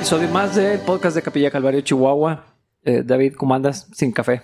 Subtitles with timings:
[0.00, 2.56] episodio más del podcast de Capilla Calvario, Chihuahua.
[2.84, 3.86] Eh, David, ¿cómo andas?
[3.92, 4.40] Sin café.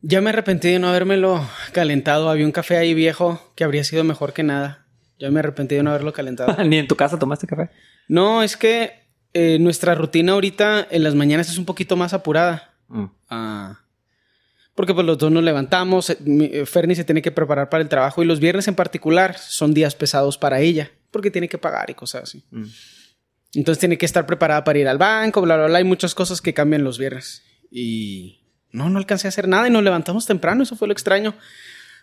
[0.00, 2.30] Ya me arrepentí de no habérmelo calentado.
[2.30, 4.86] Había un café ahí viejo que habría sido mejor que nada.
[5.18, 6.56] Ya me arrepentí de no haberlo calentado.
[6.64, 7.68] ¿Ni en tu casa tomaste café?
[8.08, 8.94] no, es que
[9.34, 12.72] eh, nuestra rutina ahorita en las mañanas es un poquito más apurada.
[12.88, 13.04] Mm.
[13.28, 13.80] Ah.
[14.74, 18.22] Porque pues los dos nos levantamos, eh, Fernie se tiene que preparar para el trabajo
[18.22, 21.94] y los viernes en particular son días pesados para ella, porque tiene que pagar y
[21.94, 22.42] cosas así.
[22.50, 22.64] Mm.
[23.54, 25.78] Entonces tiene que estar preparada para ir al banco, bla, bla, bla.
[25.78, 27.42] Hay muchas cosas que cambian los viernes.
[27.70, 31.34] Y no, no alcancé a hacer nada y nos levantamos temprano, eso fue lo extraño.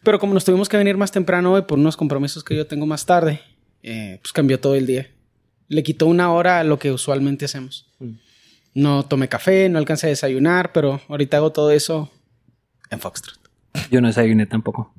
[0.03, 2.85] Pero como nos tuvimos que venir más temprano hoy por unos compromisos que yo tengo
[2.85, 3.41] más tarde,
[3.83, 5.09] eh, pues cambió todo el día.
[5.67, 7.91] Le quitó una hora a lo que usualmente hacemos.
[7.99, 8.13] Mm.
[8.75, 12.11] No tomé café, no alcancé a desayunar, pero ahorita hago todo eso
[12.91, 13.39] en Foxtrot.
[13.91, 14.93] Yo no desayuné tampoco.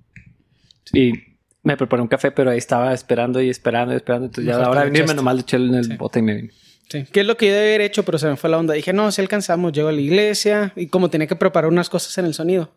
[0.92, 1.29] Y
[1.62, 4.26] me preparé un café, pero ahí estaba esperando y esperando y esperando.
[4.26, 5.96] Entonces ya a la hora de lo venirme nomás le eché en el Sí.
[5.96, 6.50] bote y me vine.
[6.88, 7.04] Sí.
[7.12, 8.04] ¿Qué es lo que yo debía haber hecho?
[8.04, 8.74] Pero se me fue la onda.
[8.74, 12.16] Dije, no, si alcanzamos, llego a la iglesia y como tenía que preparar unas cosas
[12.18, 12.72] en el sonido.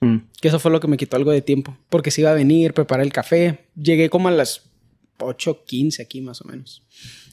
[0.00, 0.18] Mm.
[0.40, 1.76] Que eso fue lo que me quitó algo de tiempo.
[1.90, 3.66] Porque se iba a venir, preparar el café.
[3.76, 4.62] Llegué como a las
[5.18, 6.82] 8.15 aquí más o menos.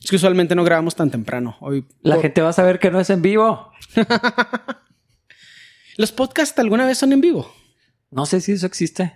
[0.04, 1.56] Es que usualmente no grabamos tan temprano.
[1.62, 3.72] Hoy La por- gente va a saber que no es en vivo.
[5.98, 7.54] ¿Los podcasts alguna vez son en vivo?
[8.12, 9.16] No sé si eso existe.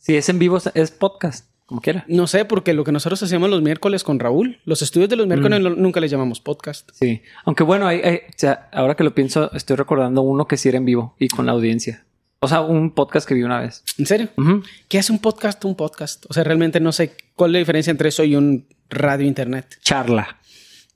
[0.00, 2.04] Si es en vivo, es podcast, como quiera.
[2.08, 5.26] No sé, porque lo que nosotros hacíamos los miércoles con Raúl, los estudios de los
[5.26, 6.90] miércoles no- nunca les llamamos podcast.
[6.94, 7.22] Sí.
[7.44, 10.68] Aunque bueno, hay- hay- o sea, ahora que lo pienso, estoy recordando uno que sí
[10.70, 12.04] era en vivo y con la audiencia.
[12.40, 13.84] O sea, un podcast que vi una vez.
[13.98, 14.28] ¿En serio?
[14.38, 14.62] Ujú.
[14.88, 16.24] ¿Qué hace un podcast un podcast?
[16.30, 19.78] O sea, realmente no sé cuál es la diferencia entre eso y un radio internet.
[19.82, 20.38] Charla.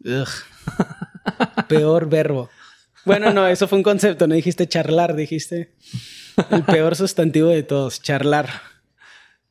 [0.03, 0.27] Ugh.
[1.69, 2.49] Peor verbo.
[3.05, 5.75] Bueno, no, eso fue un concepto, no dijiste charlar, dijiste
[6.51, 8.49] el peor sustantivo de todos, charlar.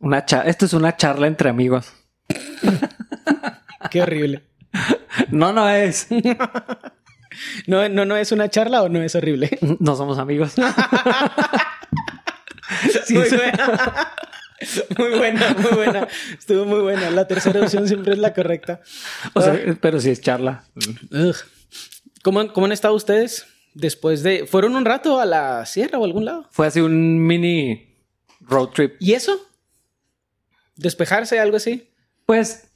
[0.03, 1.91] Una cha- Esto es una charla entre amigos.
[3.89, 4.43] Qué horrible.
[5.29, 6.07] No, no es.
[7.67, 9.57] No, no, no es una charla o no es horrible.
[9.79, 10.53] No somos amigos.
[13.05, 14.13] Sí, muy buena.
[14.97, 16.07] Muy buena, muy buena.
[16.37, 17.09] Estuvo muy buena.
[17.11, 18.81] La tercera opción siempre es la correcta.
[19.33, 20.63] O sea, pero sí es charla.
[21.11, 21.35] Ugh.
[22.23, 24.45] ¿Cómo, han- ¿Cómo han estado ustedes después de...
[24.47, 26.47] ¿Fueron un rato a la sierra o a algún lado?
[26.51, 27.97] Fue así un mini
[28.41, 28.95] road trip.
[28.99, 29.37] ¿Y eso?
[30.75, 31.89] ¿Despejarse, algo así?
[32.25, 32.69] Pues,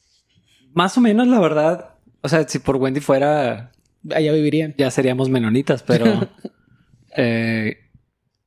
[0.73, 1.89] más o menos, la verdad.
[2.21, 3.71] O sea, si por Wendy fuera,
[4.13, 4.75] Allá vivirían.
[4.77, 6.05] ya seríamos menonitas, pero.
[7.17, 7.77] eh,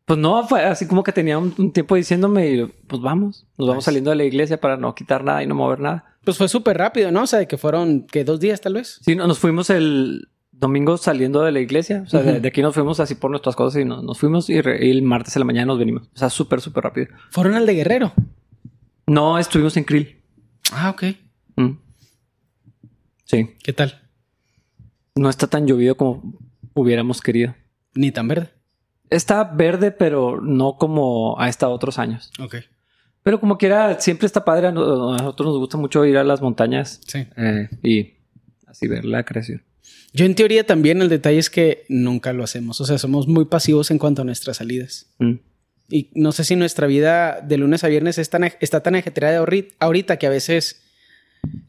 [0.04, 3.68] pues no, fue así como que tenía un, un tiempo diciéndome, y, pues vamos, nos
[3.68, 6.16] vamos saliendo de la iglesia para no quitar nada y no mover nada.
[6.24, 7.22] Pues fue súper rápido, ¿no?
[7.22, 8.98] O sea, que fueron, que dos días tal vez.
[9.02, 12.02] Sí, no, nos fuimos el domingo saliendo de la iglesia.
[12.04, 14.60] O sea, de, aquí nos fuimos así por nuestras cosas y nos, nos fuimos y,
[14.60, 16.08] re- y el martes en la mañana nos venimos.
[16.12, 17.06] O sea, súper, súper rápido.
[17.30, 18.12] Fueron al de Guerrero.
[19.10, 20.22] No estuvimos en Krill.
[20.72, 21.02] Ah, ok.
[21.56, 21.70] Mm.
[23.24, 24.00] Sí, ¿Qué tal?
[25.16, 26.38] no está tan llovido como
[26.74, 27.54] hubiéramos querido.
[27.94, 28.50] Ni tan verde.
[29.10, 32.30] Está verde, pero no como ha estado otros años.
[32.38, 32.56] Ok.
[33.24, 34.68] Pero como quiera, siempre está padre.
[34.68, 37.26] A no- a nosotros nos gusta mucho ir a las montañas Sí.
[37.36, 38.14] eh, y
[38.68, 39.64] así ver la creación.
[40.12, 42.80] Yo en teoría también el detalle es que nunca lo hacemos.
[42.80, 45.12] O sea, somos muy pasivos en cuanto a nuestras salidas.
[45.18, 45.34] Mm.
[45.90, 49.44] Y no sé si nuestra vida de lunes a viernes es tan, está tan ajetreada
[49.80, 50.82] ahorita que a veces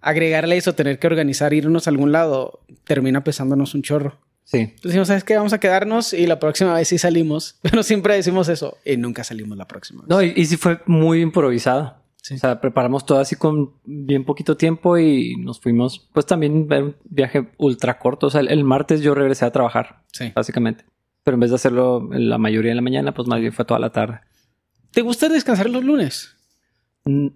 [0.01, 4.19] agregarle eso, tener que organizar, irnos a algún lado, termina pesándonos un chorro.
[4.43, 4.57] Sí.
[4.59, 5.37] Entonces decimos, ¿sabes qué?
[5.37, 7.57] Vamos a quedarnos y la próxima vez sí salimos.
[7.61, 10.09] Pero siempre decimos eso y nunca salimos la próxima vez.
[10.09, 11.97] No, y, y sí fue muy improvisado.
[12.21, 12.35] Sí.
[12.35, 16.95] O sea, preparamos todo así con bien poquito tiempo y nos fuimos, pues también un
[17.05, 18.27] viaje ultra corto.
[18.27, 20.31] O sea, el, el martes yo regresé a trabajar, Sí.
[20.35, 20.83] básicamente.
[21.23, 23.65] Pero en vez de hacerlo en la mayoría de la mañana, pues más bien fue
[23.65, 24.21] toda la tarde.
[24.91, 26.35] ¿Te gusta descansar los lunes?
[27.05, 27.27] Mm,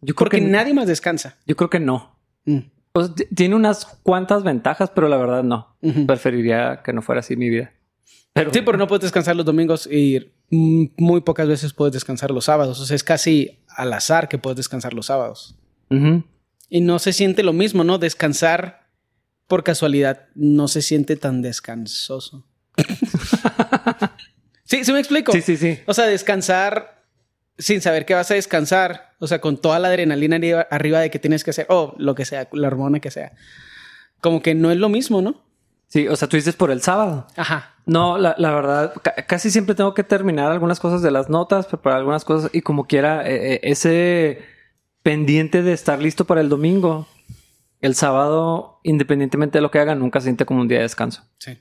[0.00, 1.36] Yo creo Porque que nadie más descansa.
[1.46, 2.18] Yo creo que no.
[2.44, 2.58] Mm.
[2.92, 5.76] Pues tiene unas cuantas ventajas, pero la verdad no.
[6.06, 7.72] Preferiría que no fuera así mi vida.
[8.32, 12.46] Pero Sí, pero no puedes descansar los domingos y muy pocas veces puedes descansar los
[12.46, 12.80] sábados.
[12.80, 15.56] O sea, es casi al azar que puedes descansar los sábados.
[16.68, 17.98] Y no se siente lo mismo, ¿no?
[17.98, 18.88] Descansar
[19.46, 22.46] por casualidad no se siente tan descansoso.
[24.64, 25.32] Sí, sí me explico.
[25.32, 25.80] Sí, sí, sí.
[25.86, 27.04] O sea, descansar
[27.58, 29.14] sin saber que vas a descansar.
[29.18, 30.36] O sea, con toda la adrenalina
[30.70, 33.32] arriba, de que tienes que hacer, o lo que sea, la hormona que sea.
[34.20, 35.42] Como que no es lo mismo, ¿no?
[35.88, 37.26] Sí, o sea, tú dices por el sábado.
[37.36, 37.74] Ajá.
[37.86, 41.66] No, la, la verdad, ca- casi siempre tengo que terminar algunas cosas de las notas,
[41.66, 44.42] preparar algunas cosas y como quiera, eh, eh, ese
[45.02, 47.08] pendiente de estar listo para el domingo,
[47.80, 51.22] el sábado, independientemente de lo que haga, nunca se siente como un día de descanso.
[51.38, 51.58] Sí.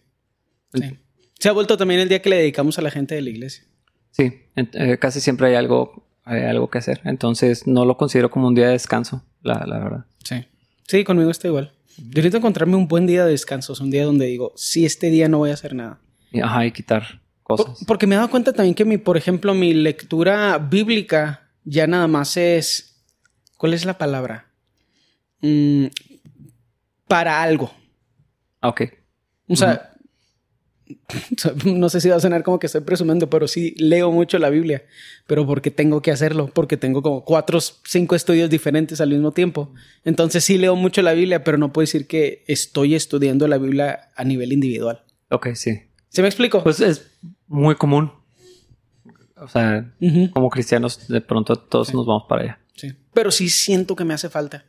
[0.74, 1.00] Sí.
[1.40, 3.64] Se ha vuelto también el día que le dedicamos a la gente de la iglesia.
[4.12, 7.02] Sí, eh, casi siempre hay algo, hay algo que hacer.
[7.04, 10.06] Entonces no lo considero como un día de descanso, la, la verdad.
[10.24, 10.46] Sí.
[10.88, 11.74] Sí, conmigo está igual.
[11.98, 15.28] Yo necesito encontrarme un buen día de descanso, un día donde digo, sí, este día
[15.30, 16.00] no voy a hacer nada.
[16.42, 17.84] Ajá, y quitar Por- cosas.
[17.88, 22.08] porque me he dado cuenta también que mi, por ejemplo, mi lectura bíblica ya nada
[22.08, 23.04] más es,
[23.58, 24.48] ¿cuál es la palabra?
[25.42, 25.88] Mm,
[27.08, 27.72] para algo.
[28.62, 28.82] Ah, ok.
[29.50, 29.94] O sea,
[31.66, 34.50] no sé si va a sonar como que estoy presumiendo, pero sí leo mucho la
[34.50, 34.86] Biblia,
[35.26, 39.74] pero porque tengo que hacerlo, porque tengo como cuatro, cinco estudios diferentes al mismo tiempo.
[40.04, 44.12] Entonces sí leo mucho la Biblia, pero no puedo decir que estoy estudiando la Biblia
[44.16, 45.04] a nivel individual.
[45.30, 45.82] Ok, sí.
[46.10, 46.64] ¿Se me explico?
[46.64, 47.12] Pues es
[47.48, 48.12] muy común.
[49.36, 49.94] O sea,
[50.34, 52.60] como cristianos, de pronto todos nos vamos para allá.
[52.76, 52.94] Sí.
[53.14, 54.66] Pero sí siento que me hace falta.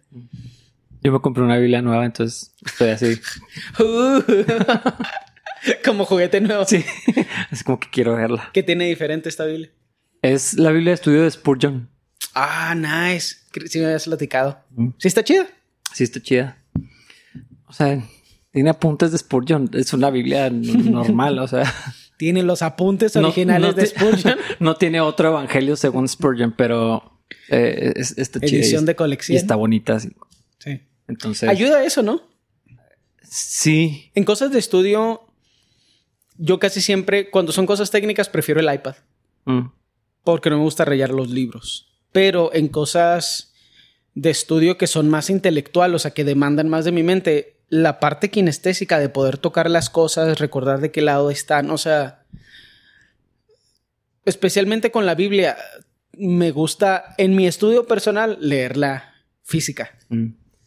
[1.03, 3.20] Yo me compré una Biblia nueva, entonces estoy así.
[5.84, 6.64] como juguete nuevo.
[6.64, 6.84] Sí.
[7.50, 8.50] es como que quiero verla.
[8.52, 9.70] ¿Qué tiene diferente esta Biblia?
[10.22, 11.88] Es la Biblia de estudio de Spurgeon.
[12.34, 13.37] Ah, nice.
[13.69, 14.60] Sí me habías platicado.
[14.70, 14.88] Mm.
[14.99, 15.46] Sí está chida.
[15.93, 16.58] Sí, está chida.
[17.66, 18.02] O sea,
[18.50, 19.70] tiene apuntes de Spurgeon.
[19.75, 21.72] Es una Biblia normal, o sea.
[22.16, 24.38] Tiene los apuntes originales no de Spurgeon.
[24.58, 28.58] no tiene otro evangelio según Spurgeon, pero eh, es- está chida.
[28.58, 29.37] Edición y- de Y colección.
[29.38, 29.94] está bonita.
[29.96, 30.10] así.
[30.58, 30.81] Sí.
[31.06, 32.22] Entonces, Ayuda a eso, ¿no?
[33.22, 34.10] sí.
[34.14, 35.22] En cosas de estudio,
[36.38, 38.96] yo casi siempre, cuando son cosas técnicas, prefiero el iPad.
[39.44, 39.67] Mm,
[40.25, 41.93] Porque no me gusta rayar los libros.
[42.12, 43.52] Pero en cosas
[44.14, 48.00] de estudio que son más intelectual, o sea, que demandan más de mi mente, la
[48.00, 52.25] parte kinestésica de poder tocar las cosas, recordar de qué lado están, o sea,
[54.25, 55.56] especialmente con la Biblia,
[56.12, 59.99] me gusta en mi estudio personal leerla física.
[60.08, 60.26] mm.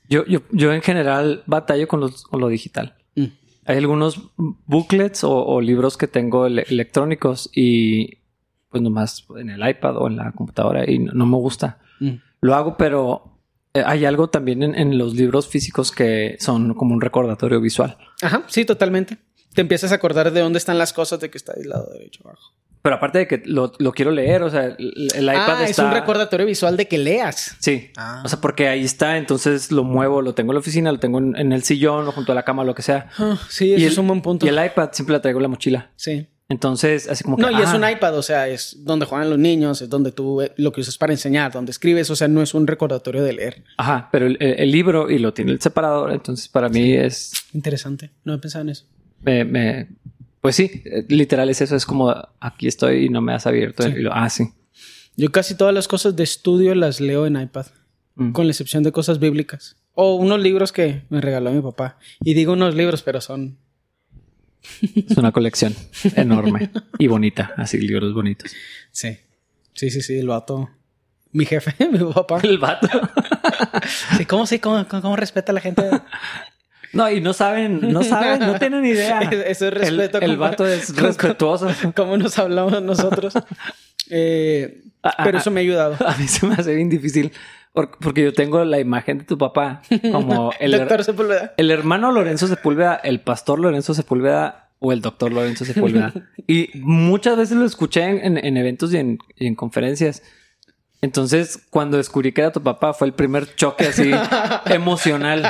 [0.10, 2.98] Yo, yo, yo en general batallo con, los, con lo digital.
[3.66, 8.18] Hay algunos booklets o, o libros que tengo ele- electrónicos y
[8.70, 11.80] pues nomás en el iPad o en la computadora y no, no me gusta.
[12.00, 12.16] Mm.
[12.42, 13.38] Lo hago, pero
[13.74, 17.98] eh, hay algo también en, en los libros físicos que son como un recordatorio visual.
[18.22, 19.18] Ajá, sí, totalmente.
[19.54, 22.22] Te empiezas a acordar de dónde están las cosas, de que está del lado derecho
[22.26, 22.54] abajo.
[22.82, 25.84] Pero aparte de que lo, lo quiero leer, o sea, el, el iPad ah, está...
[25.84, 27.56] es un recordatorio visual de que leas.
[27.60, 27.92] Sí.
[27.96, 28.24] Ah.
[28.26, 31.20] O sea, porque ahí está, entonces lo muevo, lo tengo en la oficina, lo tengo
[31.20, 33.08] en, en el sillón o junto a la cama, lo que sea.
[33.20, 34.46] Ah, sí, eso el, es un buen punto.
[34.46, 35.92] Y el iPad siempre la traigo en la mochila.
[35.96, 36.28] Sí.
[36.50, 37.44] Entonces, así como que.
[37.44, 40.12] No, y es ah, un iPad, o sea, es donde juegan los niños, es donde
[40.12, 43.24] tú eh, lo que usas para enseñar, donde escribes, o sea, no es un recordatorio
[43.24, 43.64] de leer.
[43.78, 47.32] Ajá, pero el, el- el libro y lo tiene el separador, entonces para mí es.
[47.54, 48.86] Interesante, no he pensado en eso.
[49.22, 49.88] Me, me-
[50.42, 53.84] pues sí, eh, literal es eso, es como aquí estoy y no me has abierto.
[53.84, 53.90] Sí.
[53.98, 54.50] Y lo- ah, sí.
[55.18, 57.68] Yo casi todas las cosas de estudio las leo en iPad,
[58.16, 58.32] Mm.
[58.34, 59.78] con la excepción de cosas bíblicas.
[59.94, 61.98] O unos libros que me regaló mi papá.
[62.24, 63.58] Y digo unos libros, pero son...
[64.82, 65.74] Es una colección
[66.16, 68.52] enorme y bonita, así libros bonitos.
[68.92, 69.18] Sí.
[69.74, 70.70] Sí, sí, sí, el vato.
[71.32, 72.40] Mi jefe, mi papá.
[72.44, 72.88] El vato.
[74.18, 74.60] Sí, ¿cómo sí?
[74.60, 75.84] ¿Cómo, cómo, cómo respeta a la gente?
[76.94, 79.20] No, y no saben, no saben, no tienen idea.
[79.46, 80.18] Eso es El- respeto.
[80.20, 81.70] El, como- vato es respetuoso.
[81.96, 83.34] ¿Cómo nos hablamos nosotros?
[84.10, 85.96] Eh, Ah, ah, pero eso me ha ayudado.
[86.08, 87.32] A mí se me hace bien difícil
[87.74, 91.54] por- porque yo tengo la imagen de tu papá como el, Doctor Sepúlveda.
[91.58, 96.14] el hermano Lorenzo Sepúlveda, el pastor Lorenzo Sepúlveda o el doctor Lorenzo Sepúlveda.
[96.46, 100.22] y muchas veces lo escuché en, en- en eventos y en, y en conferencias.
[101.02, 104.12] Entonces, cuando descubrí que era tu papá, fue el primer choque así
[104.68, 105.44] emocional.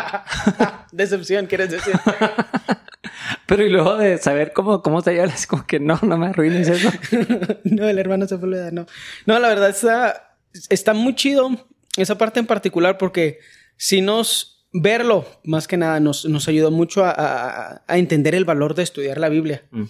[0.91, 1.93] Decepción, ¿quieres decir?
[3.45, 6.67] Pero y luego de saber cómo, cómo te llevas, como que no, no me arruines
[6.69, 6.89] eso.
[7.65, 8.85] no, el hermano Sepúlveda, no.
[9.25, 10.37] No, la verdad está,
[10.69, 11.49] está muy chido
[11.97, 13.39] esa parte en particular porque
[13.75, 18.45] si nos verlo, más que nada, nos, nos ayudó mucho a, a- a entender el
[18.45, 19.63] valor de estudiar la Biblia.
[19.71, 19.83] Mm.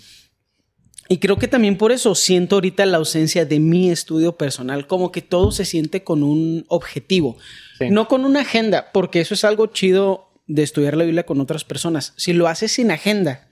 [1.12, 5.12] Y creo que también por eso siento ahorita la ausencia de mi estudio personal, como
[5.12, 7.38] que todo se siente con un objetivo,
[7.80, 7.89] Sí.
[7.89, 11.65] no con una agenda, porque eso es algo chido de estudiar la Biblia con otras
[11.65, 12.13] personas.
[12.15, 13.50] Si lo haces sin agenda,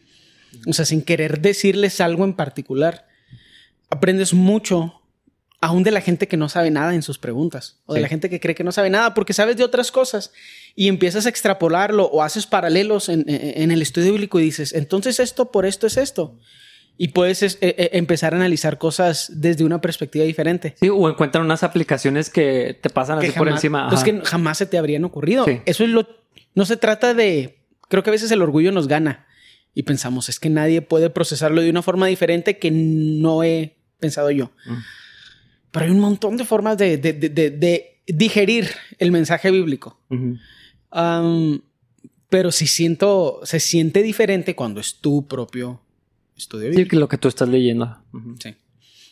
[0.67, 3.07] o sea, sin querer decirles algo en particular,
[3.89, 4.93] aprendes mucho
[5.61, 8.29] aún de la gente que no sabe nada en sus preguntas o de la gente
[8.29, 10.31] que cree que no sabe nada porque sabes de otras cosas
[10.75, 14.71] y empiezas a extrapolarlo o haces paralelos en, en- en el estudio bíblico y dices,
[14.73, 16.39] entonces esto por esto es esto.
[17.01, 20.75] Y puedes es- eh, eh, empezar a analizar cosas desde una perspectiva diferente.
[20.81, 23.87] Sí, o encuentran unas aplicaciones que te pasan Que así por encima.
[23.87, 24.11] Pues Ajá.
[24.11, 25.45] que jamás se te habrían ocurrido.
[25.45, 25.61] Sí.
[25.65, 26.05] Eso es lo...
[26.55, 27.59] No se trata de...
[27.87, 29.25] Creo que a veces el orgullo nos gana
[29.73, 34.29] y pensamos, es que nadie puede procesarlo de una forma diferente que no he pensado
[34.29, 34.51] yo.
[34.65, 34.73] Mm.
[35.71, 40.01] Pero hay un montón de formas de, de- de- de- de digerir el mensaje bíblico.
[42.29, 45.81] Pero sí siento, se siente diferente cuando es tu propio
[46.39, 46.89] estudio Sí, bíblico.
[46.89, 47.97] que lo que tú estás leyendo.
[48.39, 48.55] Sí.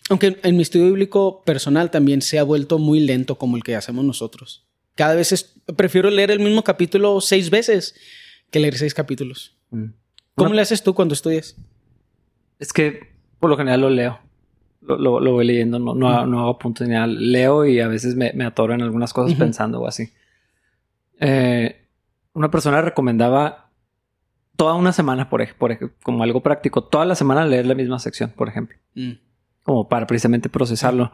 [0.10, 3.75] Aunque en mi estudio bíblico personal también se ha vuelto muy lento como el que
[3.75, 4.65] hacemos nosotros.
[4.96, 7.93] Cada vez es- prefiero leer el mismo capítulo seis veces
[8.50, 9.55] que leer seis capítulos.
[9.72, 9.86] Mm.
[10.36, 11.55] ¿Cómo le haces tú cuando estudias?
[12.60, 13.00] Es que
[13.39, 14.19] por lo general lo leo.
[14.81, 17.07] Lo, lo- lo voy leyendo, no, no, no hago puntos ni nada.
[17.07, 20.10] Leo y a veces me, me atoro en algunas cosas pensando o así.
[21.19, 21.88] Eh,
[22.34, 23.66] una persona recomendaba
[24.58, 28.32] toda una semana, por, por como algo práctico, toda la semana leer la misma sección,
[28.36, 28.76] por ejemplo,
[29.64, 31.14] como para precisamente procesarlo.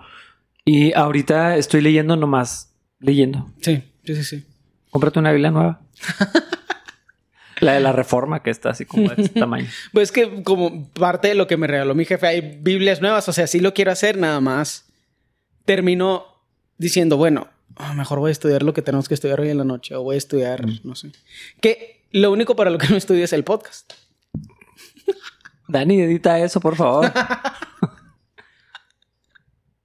[0.65, 3.51] Y ahorita estoy leyendo nomás, leyendo.
[3.61, 4.45] Sí, sí, sí, sí.
[4.89, 5.81] Cómprate una Biblia nueva.
[7.59, 9.67] la de la Reforma, que está así como de este tamaño.
[9.91, 13.27] Pues es que como parte de lo que me regaló mi jefe, hay Biblias nuevas,
[13.27, 14.85] o sea, sí lo quiero hacer, nada más.
[15.65, 16.25] Termino
[16.77, 17.47] diciendo, bueno,
[17.95, 20.15] mejor voy a estudiar lo que tenemos que estudiar hoy en la noche, o voy
[20.15, 21.11] a estudiar, no sé.
[21.59, 23.93] Que lo único para lo que no estudio es el podcast.
[25.67, 27.11] Dani, edita eso, por favor.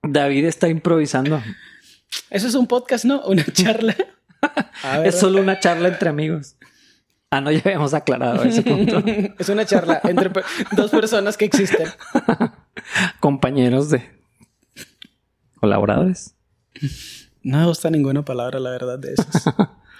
[0.02, 1.42] David está improvisando.
[2.30, 3.22] Eso es un podcast, ¿no?
[3.22, 3.96] Una charla.
[5.04, 6.54] Es solo una charla entre amigos.
[7.30, 9.02] Ah, no, ya habíamos aclarado ese punto.
[9.38, 10.30] es una charla entre
[10.76, 11.88] dos personas que existen.
[13.20, 14.08] Compañeros de
[15.56, 16.36] colaboradores.
[17.42, 19.44] No me gusta ninguna palabra, la verdad, de esas.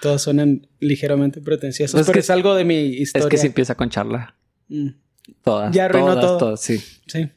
[0.01, 3.25] Todas suenan ligeramente pretenciosas, Es pero que- es algo de mi historia.
[3.27, 4.35] Es que si empieza con charla.
[4.69, 4.89] Mm,
[5.43, 5.73] Todas.
[5.75, 6.37] Ya arruinó todas, todo.
[6.37, 6.77] todas, sí.
[7.07, 7.29] sí.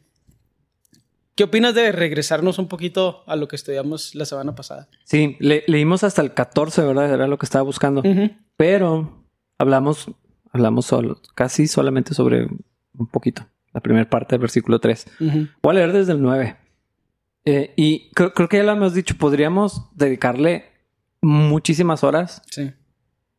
[1.34, 4.88] ¿Qué opinas de regresarnos un poquito a lo que estudiamos la semana pasada?
[5.04, 7.12] Sí, le- leímos hasta el 14, ¿verdad?
[7.12, 8.02] Era lo que estaba buscando.
[8.56, 9.24] Pero
[9.58, 10.06] hablamos,
[10.52, 13.46] hablamos solo, casi solamente sobre un poquito.
[13.72, 15.06] La primera parte del versículo 3.
[15.20, 15.48] Ujú.
[15.62, 16.56] Voy a leer desde el 9.
[17.46, 20.66] Eh, y creo, creo que ya lo hemos dicho, podríamos dedicarle
[21.22, 22.70] muchísimas horas, Sí.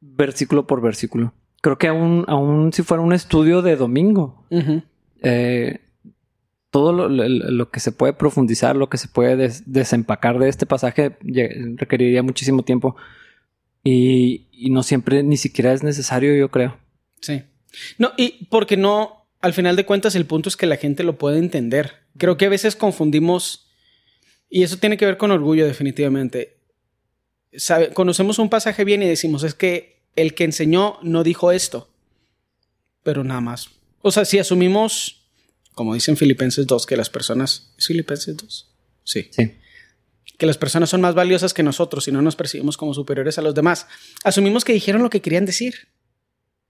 [0.02, 1.34] versículo por versículo.
[1.62, 4.46] Creo que aún, aún si fuera un estudio de domingo,
[5.22, 5.80] eh,
[6.72, 10.50] todo lo, lo- lo que se puede profundizar, lo que se puede des- desempacar de
[10.50, 11.18] este pasaje
[11.76, 12.96] requeriría muchísimo tiempo.
[13.84, 16.78] Y, y no siempre ni siquiera es necesario, yo creo.
[17.22, 17.44] Sí.
[17.98, 21.18] No, y porque no, al final de cuentas, el punto es que la gente lo
[21.18, 21.92] puede entender.
[22.18, 23.70] Creo que a veces confundimos,
[24.50, 26.58] y eso tiene que ver con orgullo, definitivamente.
[27.58, 31.90] Sabe- conocemos un pasaje bien y decimos, es que el que enseñó no dijo esto,
[33.04, 33.70] pero nada más.
[34.02, 35.26] O sea, si asumimos,
[35.74, 37.74] como dicen Filipenses 2, que las personas.
[37.78, 38.70] ¿Es Filipenses 2?
[39.04, 39.52] Sí Sí.
[40.38, 43.42] que las personas son más valiosas que nosotros y no nos percibimos como superiores a
[43.42, 43.88] los demás.
[44.24, 45.88] Asumimos que dijeron lo que querían decir.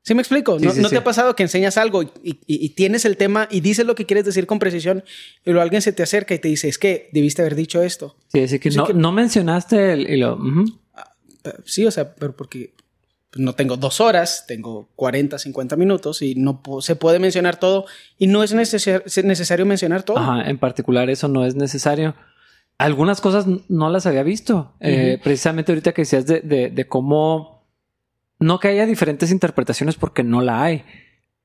[0.04, 0.60] ¿Sí me explico?
[0.60, 0.96] Sí, ¿No, sí, no sí.
[0.96, 3.96] te ha pasado que enseñas algo y, y- y tienes el tema y dices lo
[3.96, 5.04] que quieres decir con precisión
[5.46, 8.16] y luego alguien se te acerca y te dice, es que debiste haber dicho esto?
[8.28, 10.66] Sí, así que, no, que- no mencionaste el, y lo, ujú.
[11.46, 12.74] Eh, Sí, o sea, pero porque
[13.32, 17.86] pues, no tengo dos horas, tengo 40, 50 minutos y no se puede mencionar todo
[18.18, 20.18] y no es necesar- es necesario mencionar todo.
[20.18, 22.14] Ajá, en particular eso no es necesario.
[22.78, 24.74] Algunas cosas no las había visto.
[24.82, 27.53] Eh, precisamente ahorita que decías de, de- de cómo...
[28.44, 30.84] No que haya diferentes interpretaciones porque no la hay,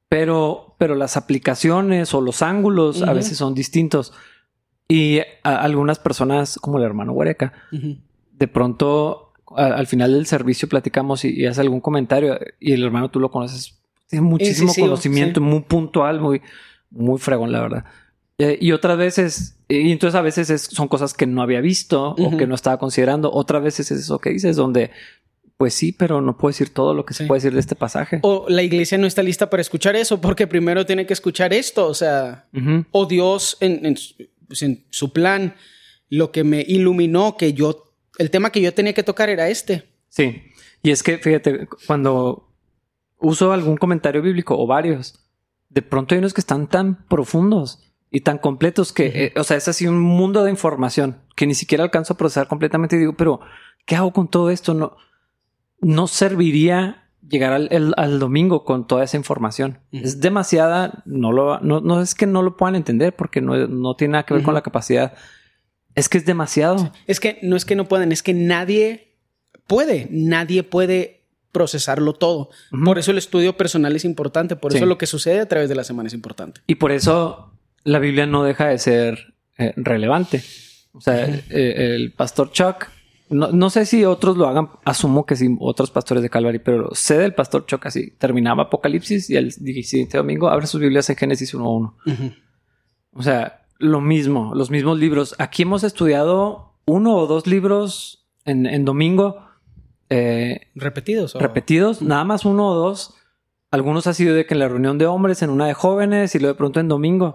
[0.09, 4.13] pero, pero las aplicaciones o los ángulos a veces son distintos.
[4.89, 7.53] Y algunas personas, como el hermano Huereca,
[8.33, 12.83] de pronto a- al final del servicio platicamos y, y hace algún comentario y el
[12.85, 13.79] hermano tú lo conoces,
[14.09, 15.47] tiene muchísimo conocimiento, sí.
[15.47, 16.41] muy puntual, muy,
[16.91, 17.85] muy fregón, la verdad.
[18.39, 22.15] Eh, y otras veces, y entonces a veces es- son cosas que no había visto
[22.19, 23.31] o que no estaba considerando.
[23.33, 24.91] Otras veces es eso que dices, donde,
[25.59, 27.29] pues sí, pero no puedo decir todo lo que se Sí.
[27.29, 28.21] puede decir de este pasaje.
[28.23, 31.87] O la iglesia no está lista para escuchar eso porque primero tiene que escuchar esto,
[31.87, 32.47] o sea,
[32.93, 34.15] o Dios en, en su-
[34.47, 35.57] pues, en su plan
[36.09, 39.89] lo que me iluminó que yo, el tema que yo tenía que tocar era este.
[40.09, 40.43] Sí.
[40.83, 42.49] Y es que, fíjate, cuando
[43.19, 45.27] uso algún comentario bíblico o varios,
[45.71, 47.81] de pronto hay unos que están tan profundos
[48.13, 51.55] y tan completos que, eh, o sea, es así un mundo de información que ni
[51.55, 53.41] siquiera alcanzo a procesar completamente y digo, pero,
[53.85, 54.73] ¿qué hago con todo esto?
[54.73, 54.97] No,
[55.81, 59.79] no serviría llegar al, el- al domingo con toda esa información.
[59.93, 63.95] Es demasiada, no lo, no, no es que no lo puedan entender porque no, no
[63.97, 65.15] tiene nada que ver con la capacidad.
[65.95, 66.93] Es que es demasiado.
[67.07, 69.17] Es que no es que no puedan, es que nadie
[69.67, 72.51] puede, nadie puede procesarlo todo.
[72.85, 74.79] Por eso el estudio personal es importante, por Sí.
[74.79, 76.61] eso lo que sucede a través de la semana es importante.
[76.67, 77.53] Y por eso
[77.85, 80.43] la Biblia no deja de ser eh, relevante.
[80.93, 82.87] O sea, eh, el pastor Chuck,
[83.31, 86.91] no, no sé si otros lo hagan, asumo que sí, otros pastores de Calvary, pero
[86.95, 88.11] sé del pastor Chuck así.
[88.19, 91.95] Terminaba Apocalipsis y el siguiente domingo abre sus Biblias en Génesis 1.1.
[92.07, 92.33] Ujú.
[93.13, 95.35] O sea, lo mismo, los mismos libros.
[95.39, 99.45] Aquí hemos estudiado uno o dos libros en, en domingo.
[100.11, 101.35] eh, Repetidos.
[101.37, 103.15] o- repetidos, nada más uno o dos.
[103.71, 106.39] Algunos ha sido de que en la reunión de hombres, en una de jóvenes y
[106.39, 107.35] luego de pronto en domingo.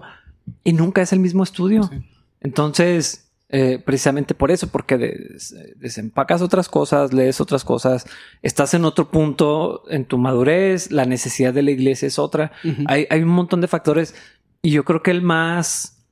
[0.64, 1.84] Y nunca es el mismo estudio.
[1.84, 2.04] Sí.
[2.40, 3.23] Entonces,
[3.56, 8.04] eh, precisamente por eso, porque des- desempacas otras cosas, lees otras cosas,
[8.42, 12.50] estás en otro punto en tu madurez, la necesidad de la iglesia es otra.
[12.86, 14.14] Hay, hay un montón de factores
[14.60, 16.04] y yo creo que el más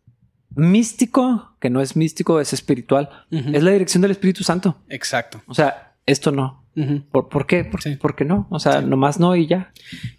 [0.54, 4.76] místico, que no es místico, es espiritual, es la dirección del Espíritu Santo.
[4.88, 5.42] Exacto.
[5.46, 6.62] O sea, esto no.
[7.10, 7.64] ¿Por, por qué?
[7.64, 7.96] ¿Por, Sí.
[7.96, 8.46] por qué no?
[8.50, 8.86] O sea, Sí.
[8.86, 9.72] nomás no y ya.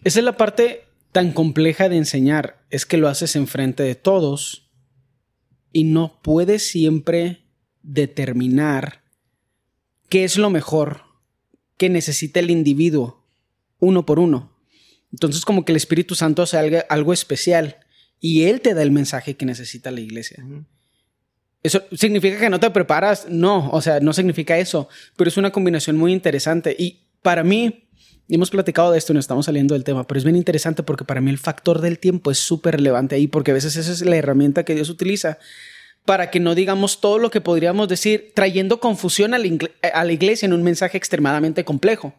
[0.04, 4.63] Esa es la parte tan compleja de enseñar, es que lo haces enfrente de todos
[5.74, 7.44] y no puedes siempre
[7.82, 9.04] determinar
[10.08, 11.02] qué es lo mejor
[11.78, 13.26] que necesita el individuo
[13.80, 14.56] uno por uno.
[15.12, 17.78] Entonces como que el Espíritu Santo hace algo, algo especial
[18.20, 20.46] y Él te da el mensaje que necesita la iglesia.
[21.62, 23.28] ¿Eso significa que no te preparas?
[23.30, 26.76] No, o sea, no significa eso, pero es una combinación muy interesante.
[26.78, 27.90] Y para mí,
[28.28, 30.82] y hemos platicado de esto y no estamos saliendo del tema, pero es bien interesante
[30.84, 33.92] porque para mí el factor del tiempo es súper relevante ahí, porque a veces esa
[33.92, 35.38] es la herramienta que Dios utiliza
[36.06, 40.04] para que no digamos todo lo que podríamos decir, trayendo confusión a la, ingle- a
[40.04, 42.14] la iglesia en un mensaje extremadamente complejo.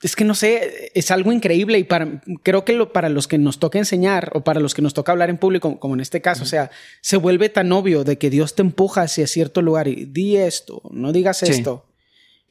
[0.00, 3.36] Es que no sé, es algo increíble y para, creo que lo, para los que
[3.36, 6.20] nos toca enseñar o para los que nos toca hablar en público, como en este
[6.20, 9.88] caso, o sea, se vuelve tan obvio de que Dios te empuja hacia cierto lugar
[9.88, 11.46] y di esto, no digas Sí.
[11.46, 11.84] esto.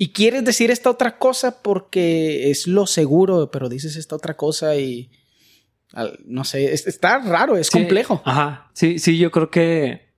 [0.03, 4.75] Y quieres decir esta otra cosa porque es lo seguro, pero dices esta otra cosa
[4.75, 5.11] y
[6.25, 8.19] no sé, es- está raro, es Sí, complejo.
[8.25, 8.71] Ajá.
[8.73, 10.09] Sí, sí, yo creo que.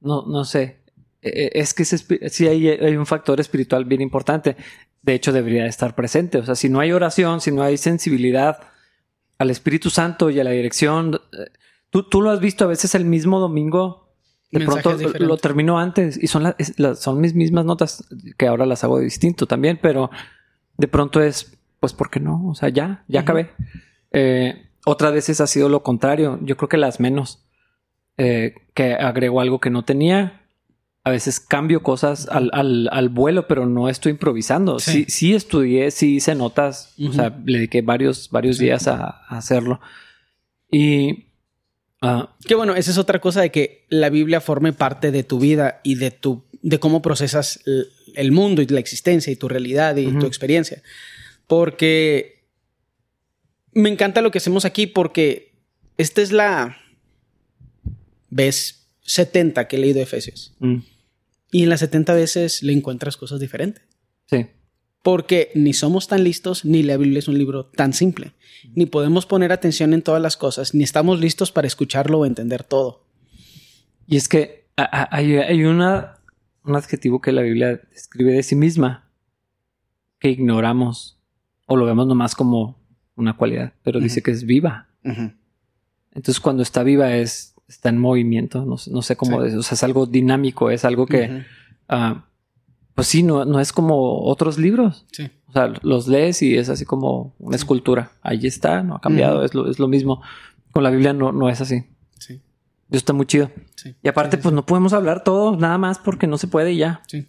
[0.00, 0.78] No, no sé.
[1.20, 4.56] Eh, eh, Es que espi- sí hay, hay un factor espiritual bien importante.
[5.02, 6.38] De hecho, debería estar presente.
[6.38, 8.60] O sea, si no hay oración, si no hay sensibilidad
[9.36, 11.20] al Espíritu Santo y a la dirección.
[11.34, 11.50] eh,
[11.90, 14.03] Tú, tú lo has visto a veces el mismo domingo.
[14.58, 18.04] De pronto lo- termino antes y son, la- las- son mis mismas notas
[18.38, 20.10] que ahora las hago distinto también, pero
[20.76, 22.46] de pronto es, pues, ¿por qué no?
[22.48, 23.24] O sea, ya, ya Ujú.
[23.24, 23.50] acabé.
[24.12, 26.38] Eh, otras veces ha sido lo contrario.
[26.42, 27.40] Yo creo que las menos.
[28.16, 30.40] Eh, que agrego algo que no tenía.
[31.02, 34.78] A veces cambio cosas al, al- al vuelo, pero no estoy improvisando.
[34.78, 35.06] Sí, Sí.
[35.08, 36.94] sí, estudié, sí hice notas.
[37.06, 38.64] O sea, le dediqué varios, varios Sí.
[38.64, 39.80] días a, a hacerlo.
[40.70, 41.23] Y
[42.04, 45.38] ah, Que bueno, esa es otra cosa de que la Biblia forme parte de tu
[45.38, 49.48] vida y de tu de cómo procesas el, el mundo y la existencia y tu
[49.48, 50.82] realidad y tu experiencia.
[51.46, 52.44] Porque
[53.72, 55.52] me encanta lo que hacemos aquí porque
[55.98, 56.78] esta es la
[58.30, 60.54] vez 70 que he leído Efesios.
[60.60, 60.78] mm,
[61.52, 63.82] Y en las 70 veces le encuentras cosas diferentes.
[64.30, 64.46] sí.
[65.04, 68.32] Porque ni somos tan listos, ni la Biblia es un libro tan simple.
[68.74, 72.64] Ni podemos poner atención en todas las cosas, ni estamos listos para escucharlo o entender
[72.64, 73.04] todo.
[74.06, 76.14] Y es que hay, hay una,
[76.64, 79.10] un adjetivo que la Biblia describe de sí misma
[80.18, 81.18] que ignoramos
[81.66, 82.78] o lo vemos nomás como
[83.14, 84.88] una cualidad, pero dice que es viva.
[86.12, 89.48] Entonces cuando está viva es está en movimiento, no, sé- no sé cómo, Sí.
[89.48, 91.44] es, o sea, es algo dinámico, es algo que,
[92.94, 95.04] pues sí, no, no es como otros libros.
[95.12, 95.30] Sí.
[95.48, 98.12] O sea, los lees y es así como una escultura.
[98.22, 100.22] Ahí está, no ha cambiado, es, lo, es lo mismo.
[100.72, 101.84] Con la Biblia no, no es así.
[102.18, 102.34] Sí.
[102.34, 103.50] Eso está muy chido.
[103.76, 103.94] Sí.
[104.02, 106.78] Y aparte, Sí, pues no podemos hablar todo nada más porque no se puede y
[106.78, 107.02] ya.
[107.06, 107.26] Sí.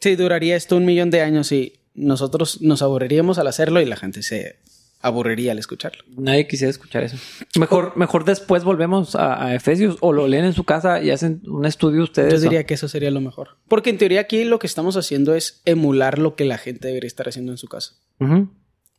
[0.00, 3.96] Sí, duraría esto un millón de años y nosotros nos aburriríamos al hacerlo y la
[3.96, 4.56] gente se
[5.02, 6.04] aburriría al escucharlo.
[6.16, 7.16] Nadie quisiera escuchar eso.
[7.58, 11.42] Mejor, mejor después volvemos a, a Efesios o lo leen en su casa y hacen
[11.46, 12.32] un estudio ustedes.
[12.32, 12.42] Yo ¿no?
[12.44, 13.58] diría que eso sería lo mejor.
[13.68, 17.08] Porque en teoría aquí lo que estamos haciendo es emular lo que la gente debería
[17.08, 17.94] estar haciendo en su casa.
[18.20, 18.48] Ujú.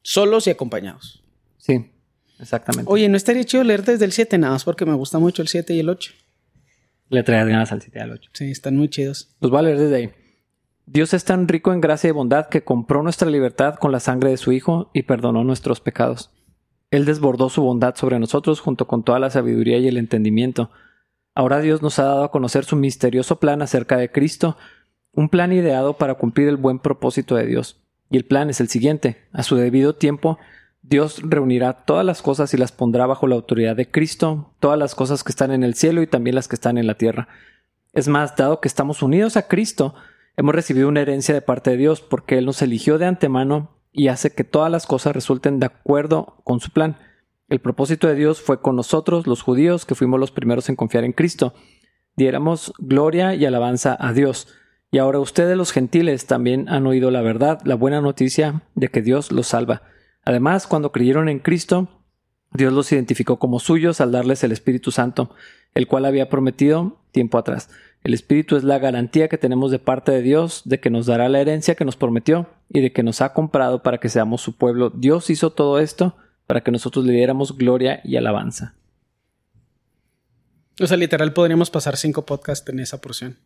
[0.01, 1.23] Solos y acompañados.
[1.57, 1.89] Sí,
[2.39, 2.91] exactamente.
[2.91, 4.37] Oye, ¿no estaría chido leer desde el 7?
[4.37, 6.11] Nada más porque me gusta mucho el 7 y el 8.
[7.09, 8.29] Le traías ganas al 7 y al 8.
[8.33, 9.35] Sí, están muy chidos.
[9.39, 10.11] Los voy a leer desde ahí.
[10.85, 14.29] Dios es tan rico en gracia y bondad que compró nuestra libertad con la sangre
[14.29, 16.31] de su Hijo y perdonó nuestros pecados.
[16.91, 20.69] Él desbordó su bondad sobre nosotros junto con toda la sabiduría y el entendimiento.
[21.33, 24.57] Ahora Dios nos ha dado a conocer su misterioso plan acerca de Cristo,
[25.13, 27.81] un plan ideado para cumplir el buen propósito de Dios.
[28.11, 29.23] Y el plan es el siguiente.
[29.31, 30.37] A su debido tiempo,
[30.83, 34.95] Dios reunirá todas las cosas y las pondrá bajo la autoridad de Cristo, todas las
[34.95, 37.29] cosas que están en el cielo y también las que están en la tierra.
[37.93, 39.95] Es más, dado que estamos unidos a Cristo,
[40.35, 44.07] hemos recibido una herencia de parte de Dios porque Él nos eligió de antemano y
[44.07, 46.97] hace que todas las cosas resulten de acuerdo con su plan.
[47.47, 51.03] El propósito de Dios fue con nosotros, los judíos, que fuimos los primeros en confiar
[51.03, 51.53] en Cristo.
[52.15, 54.47] Diéramos gloria y alabanza a Dios.
[54.91, 59.01] Y ahora ustedes los gentiles también han oído la verdad, la buena noticia de que
[59.01, 59.83] Dios los salva.
[60.23, 61.87] Además, cuando creyeron en Cristo,
[62.53, 65.33] Dios los identificó como suyos al darles el Espíritu Santo,
[65.73, 67.69] el cual había prometido tiempo atrás.
[68.03, 71.29] El Espíritu es la garantía que tenemos de parte de Dios de que nos dará
[71.29, 74.57] la herencia que nos prometió y de que nos ha comprado para que seamos su
[74.57, 74.89] pueblo.
[74.89, 78.75] Dios hizo todo esto para que nosotros le diéramos gloria y alabanza.
[80.81, 83.37] O sea, literal podríamos pasar cinco podcasts en esa porción.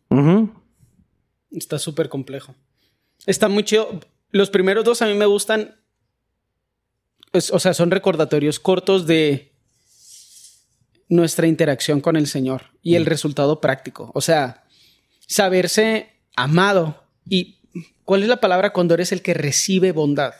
[1.52, 2.54] Está súper complejo.
[3.26, 4.00] Está muy chido.
[4.30, 5.76] Los primeros dos a mí me gustan.
[7.32, 9.52] Es- o sea, son recordatorios cortos de
[11.08, 14.10] nuestra interacción con el Señor y el resultado práctico.
[14.14, 14.64] O sea,
[15.26, 17.04] saberse amado.
[17.28, 17.58] ¿Y
[18.04, 20.34] cuál es la palabra cuando eres el que recibe bondad?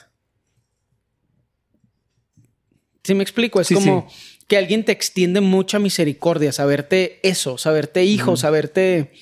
[3.04, 3.60] ¿Sí me explico?
[3.60, 4.08] Es Sí, como
[4.46, 9.12] que alguien te extiende mucha misericordia, saberte eso, saberte hijo, saberte...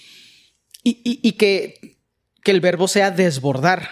[0.82, 1.98] Y, y- y que,
[2.44, 3.88] que el verbo sea desbordar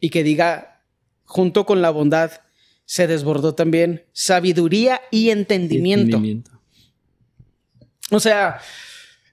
[0.00, 0.82] y que diga,
[1.24, 2.32] junto con la bondad,
[2.86, 6.16] se desbordó también sabiduría y entendimiento.
[6.16, 6.55] Entendimiento.
[8.10, 8.60] O sea,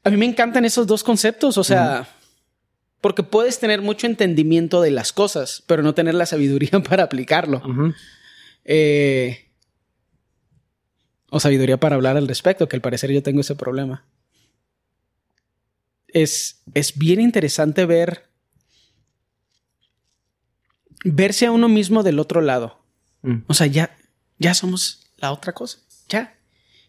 [0.04, 2.08] a mí me encantan esos dos conceptos, o sea,
[3.02, 7.62] porque puedes tener mucho entendimiento de las cosas, pero no tener la sabiduría para aplicarlo.
[8.66, 9.52] Eh,
[11.30, 14.06] o sabiduría para hablar al respecto, que al parecer yo tengo ese problema.
[16.08, 18.30] Es, es bien interesante ver
[21.04, 22.84] verse a uno mismo del otro lado.
[23.24, 23.40] Mm.
[23.48, 23.96] O sea, ya,
[24.38, 25.80] ya somos la otra cosa.
[26.10, 26.38] Ya.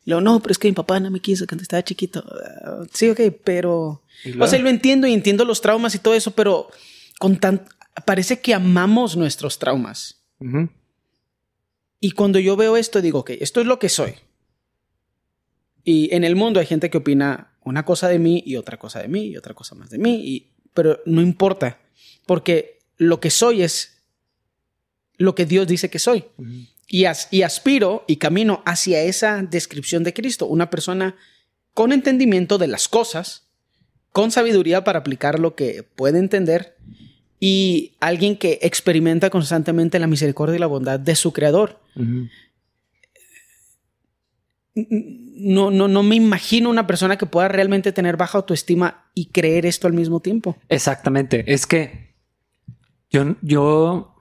[0.05, 2.25] Y Luego, no, pero es que mi papá no me quiso cuando estaba chiquito.
[2.93, 4.03] Sí, ok, pero.
[4.39, 6.71] O sea, lo entiendo y entiendo los traumas y todo eso, pero
[7.19, 7.67] con tan.
[8.05, 10.21] Parece que amamos nuestros traumas.
[12.01, 14.15] Y cuando yo veo esto, digo, ok, esto es lo que soy.
[15.85, 19.01] Y en el mundo hay gente que opina una cosa de mí y otra cosa
[19.01, 21.79] de mí y otra cosa más de mí, y, pero no importa,
[22.27, 24.03] porque lo que soy es
[25.17, 26.25] lo que Dios dice que soy.
[26.89, 31.17] Y, as- y aspiro y camino hacia esa descripción de Cristo, una persona
[31.73, 33.49] con entendimiento de las cosas,
[34.13, 36.77] con sabiduría para aplicar lo que puede entender
[37.41, 41.81] y alguien que experimenta constantemente la misericordia y la bondad de su creador.
[44.77, 49.67] No, no, no me imagino una persona que pueda realmente tener baja autoestima y creer
[49.67, 50.57] esto al mismo tiempo.
[50.69, 51.45] Exactamente.
[51.53, 52.15] Es que
[53.11, 54.14] yo, yo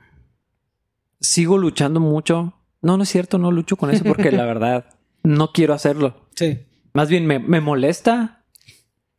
[1.24, 2.54] sigo luchando mucho.
[2.84, 4.86] No, no es cierto, no lucho con eso porque la verdad
[5.24, 6.28] no quiero hacerlo.
[6.36, 6.60] Sí.
[6.94, 8.44] Más bien me, me molesta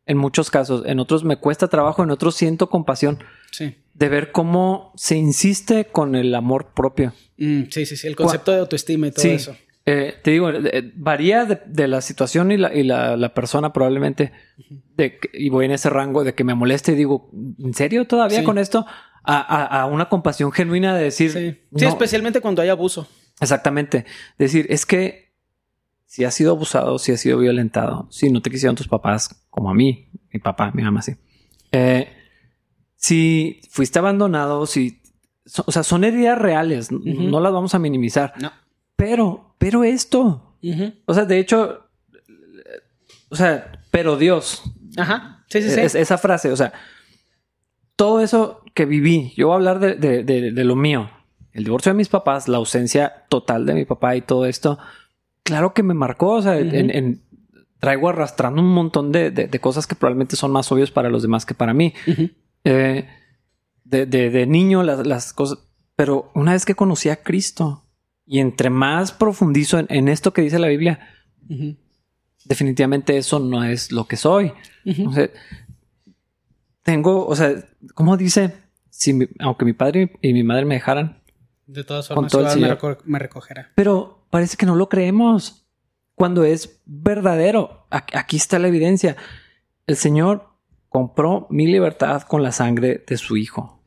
[0.05, 0.83] en muchos casos.
[0.85, 3.19] En otros me cuesta trabajo, en otros siento compasión
[3.51, 3.75] Sí.
[3.93, 7.13] de ver cómo se insiste con el amor propio.
[7.37, 8.07] Mm, sí, sí, sí.
[8.07, 9.29] El concepto de autoestima y todo Sí.
[9.31, 9.55] eso.
[9.87, 13.71] Eh, te digo, eh, varía de, de la situación y la, y la, la persona
[13.71, 14.31] probablemente.
[14.97, 18.05] De, que- y voy en ese rango de que me moleste y digo, ¿en serio
[18.07, 18.45] todavía Sí.
[18.45, 18.85] con esto?
[19.25, 21.51] A, a- a una compasión genuina de decir, Sí.
[21.75, 23.07] Sí, no, especialmente cuando hay abuso.
[23.41, 24.05] exactamente.
[24.37, 25.33] Decir, es que
[26.05, 29.69] si has sido abusado, si has sido violentado, si no te quisieron tus papás como
[29.69, 31.15] a mí, mi papá, mi mamá, sí.
[31.71, 32.07] Eh,
[32.95, 35.01] si fuiste abandonado, si,
[35.45, 38.33] so- o sea, son heridas reales, no las vamos a minimizar.
[38.41, 38.51] No.
[38.95, 40.57] Pero, pero esto,
[41.05, 41.87] o sea, de hecho,
[43.29, 44.61] o sea, pero Dios,
[44.97, 45.43] Ajá.
[45.49, 45.79] Sí, sí, sí.
[45.81, 46.71] es- esa frase, o sea,
[47.95, 51.09] todo eso que viví, yo voy a hablar de, de- de- de lo mío,
[51.53, 54.77] el divorcio de mis papás, la ausencia total de mi papá y todo esto,
[55.43, 57.21] claro que me marcó, o sea, en- en-
[57.79, 61.21] traigo arrastrando un montón de, de- de cosas que probablemente son más obvias para los
[61.21, 61.93] demás que para mí.
[62.63, 63.07] Eh,
[63.83, 65.59] de, niño las, las cosas,
[65.95, 67.85] pero una vez que conocí a Cristo
[68.25, 70.99] y entre más profundizo en, en esto que dice la Biblia,
[72.43, 74.51] definitivamente eso no es lo que soy.
[74.85, 75.09] Ujú.
[75.09, 75.29] O sea,
[76.83, 77.53] tengo, o sea,
[77.93, 78.53] ¿cómo dice?
[78.97, 81.21] Si mi- aunque mi padre y mi madre me dejaran,
[81.67, 82.77] De todas formas, todo me, Señor.
[82.79, 83.71] reco- me recogerá.
[83.75, 85.65] pero parece que no lo creemos
[86.15, 87.87] cuando es verdadero.
[87.89, 89.15] Aquí está la evidencia.
[89.87, 90.47] El Señor
[90.89, 93.81] compró mi libertad con la sangre de su hijo.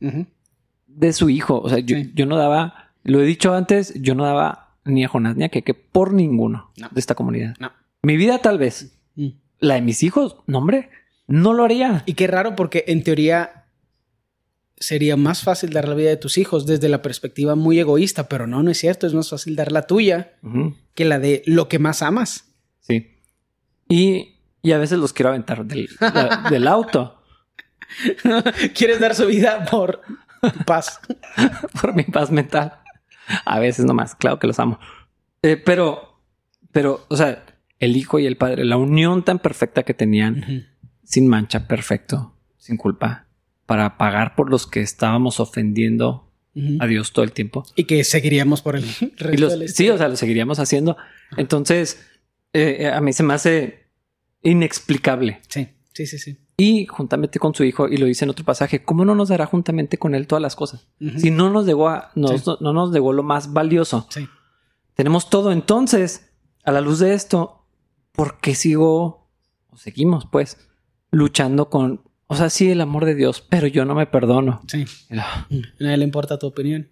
[0.87, 1.59] De su hijo.
[1.61, 2.11] O sea, yo, Sí.
[2.13, 5.49] yo no daba, lo he dicho antes, yo no daba ni a Jonás ni a
[5.49, 6.89] Keke por ninguno No.
[6.91, 7.55] de esta comunidad.
[7.59, 7.71] No.
[8.03, 8.95] Mi vida tal vez.
[9.15, 9.29] Mm.
[9.59, 10.89] La de mis hijos, no hombre,
[11.27, 12.03] no lo haría.
[12.05, 13.58] Y qué raro porque en teoría
[14.79, 18.47] sería más fácil dar la vida de tus hijos desde la perspectiva muy egoísta, pero
[18.47, 20.33] no, no es cierto, es más fácil dar la tuya
[20.95, 22.45] que la de lo que más amas.
[22.79, 23.17] Sí.
[23.89, 27.15] Y, y a veces los quiero aventar del, la- del auto
[28.75, 30.01] Quieres dar su vida por
[30.65, 30.99] paz.
[31.81, 32.73] por mi paz mental.
[33.45, 34.79] A veces nomás, claro que los amo.
[35.41, 36.21] Eh, pero,
[36.71, 37.45] pero, o sea,
[37.79, 40.67] el hijo y el padre, la unión tan perfecta que tenían,
[41.03, 43.25] sin mancha, perfecto, sin culpa,
[43.69, 46.25] para pagar por los que estábamos ofendiendo
[46.79, 47.63] a Dios todo el tiempo.
[47.75, 50.97] Y que seguiríamos por el resto Y los, sí, o sea, lo seguiríamos haciendo.
[51.37, 52.03] Entonces,
[52.51, 53.85] eh, eh, a mí se me hace
[54.41, 55.39] inexplicable.
[55.47, 56.37] sí, sí, sí, sí.
[56.57, 59.45] Y juntamente con su hijo, y lo dice en otro pasaje, ¿cómo no nos dará
[59.45, 60.87] juntamente con él todas las cosas?
[61.17, 62.51] Si no nos llegó a, nos- Sí.
[62.59, 64.07] no nos llegó lo más valioso.
[64.09, 64.27] Sí.
[64.95, 65.51] Tenemos todo.
[65.53, 66.31] Entonces,
[66.65, 67.65] a la luz de esto,
[68.11, 69.29] ¿por qué sigo
[69.77, 70.57] seguimos, pues,
[71.11, 74.61] luchando con, o sea, sí, el amor de Dios, pero yo no me perdono.
[74.67, 74.85] Sí.
[75.17, 76.87] Ah, A nadie le importa tu opinión.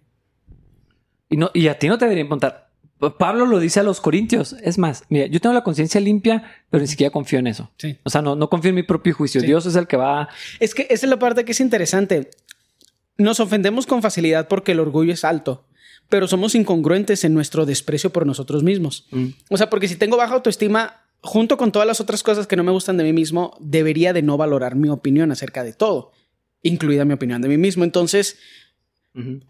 [1.30, 2.70] Y, no, y a ti no te debería importar.
[3.18, 4.56] Pablo lo dice a los corintios.
[4.64, 7.70] Es más, mira, yo tengo la conciencia limpia, pero ni siquiera confío en eso.
[7.76, 7.96] Sí.
[8.02, 9.40] O sea, no, no confío en mi propio juicio.
[9.40, 9.46] Sí.
[9.46, 10.28] Dios es el que va.
[10.58, 12.30] Es que esa es la parte que es interesante.
[13.16, 15.68] Nos ofendemos con facilidad porque el orgullo es alto,
[16.08, 19.06] pero somos incongruentes en nuestro desprecio por nosotros mismos.
[19.12, 19.28] Mm.
[19.50, 22.64] O sea, porque si tengo baja autoestima, junto con todas las otras cosas que no
[22.64, 26.12] me gustan de mí mismo, debería de no valorar mi opinión acerca de todo,
[26.62, 27.84] incluida mi opinión de mí mismo.
[27.84, 28.38] Entonces,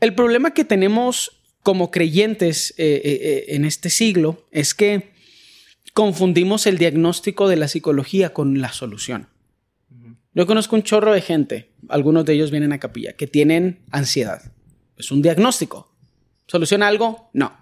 [0.01, 5.13] el problema que tenemos como creyentes eh, eh, eh, en este siglo es que
[5.93, 9.29] confundimos el diagnóstico de la psicología con la solución.
[10.35, 14.53] Yo conozco un chorro de gente, algunos de ellos vienen a capilla, que tienen ansiedad.
[14.97, 15.93] Es un diagnóstico.
[16.47, 17.29] ¿Soluciona algo?
[17.33, 17.53] No.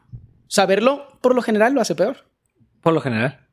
[0.47, 2.27] Saberlo, por lo general, lo hace peor.
[2.83, 3.46] Por lo general.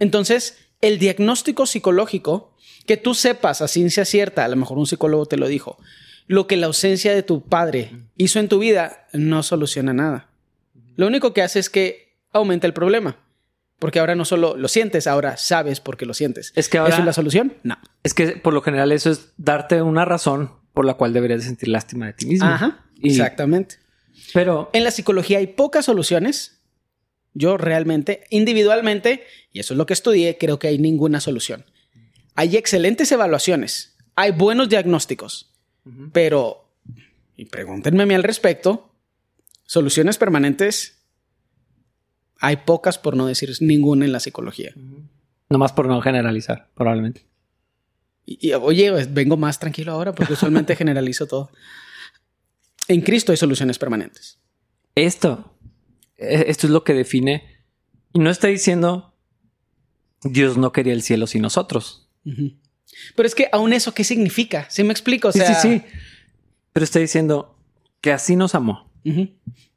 [0.00, 5.26] Entonces, el diagnóstico psicológico, que tú sepas a ciencia cierta, a lo mejor un psicólogo
[5.26, 5.78] te lo dijo,
[6.26, 10.28] lo que la ausencia de tu padre hizo en tu vida, no soluciona nada.
[10.96, 13.16] Lo único que hace es que aumenta el problema.
[13.78, 16.52] Porque ahora no solo lo sientes, ahora sabes por qué lo sientes.
[16.54, 17.54] Es que ahora- ¿Eso es la solución?
[17.62, 17.78] No.
[18.02, 21.68] Es que por lo general eso es darte una razón por la cual deberías sentir
[21.70, 22.46] lástima de ti mismo.
[22.46, 22.84] Ajá.
[23.00, 23.76] Y- Exactamente.
[24.34, 26.59] Pero En la psicología hay pocas soluciones.
[27.34, 31.64] Yo realmente, individualmente, y eso es lo que estudié, creo que hay ninguna solución.
[32.34, 35.52] Hay excelentes evaluaciones, hay buenos diagnósticos,
[36.12, 36.72] pero,
[37.36, 38.94] y pregúntenme a mí al respecto,
[39.64, 41.00] soluciones permanentes,
[42.40, 44.74] hay pocas por no decir ninguna en la psicología.
[45.48, 47.26] nomás por no generalizar, probablemente.
[48.24, 51.50] Y, y, oye, vengo más tranquilo ahora porque usualmente generalizo todo.
[52.88, 54.38] En Cristo hay soluciones permanentes.
[54.94, 55.54] Esto,
[56.20, 57.44] esto es lo que define.
[58.12, 59.10] Y no está diciendo
[60.22, 62.08] Dios no quería el cielo sin nosotros.
[62.24, 64.68] Pero es que aún eso, ¿qué significa?
[64.70, 65.28] ¿Sí me explico?
[65.28, 65.84] O sí, sea, sí, sí.
[66.72, 67.56] Pero está diciendo
[68.00, 68.90] que así nos amó.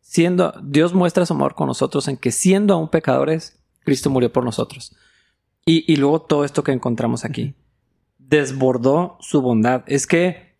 [0.02, 4.44] Siendo, Dios muestra su amor con nosotros en que siendo aún pecadores, Cristo murió por
[4.44, 4.96] nosotros.
[5.66, 7.56] Y, y luego todo esto que encontramos aquí.
[8.18, 9.84] Desbordó su bondad.
[9.88, 10.58] Es que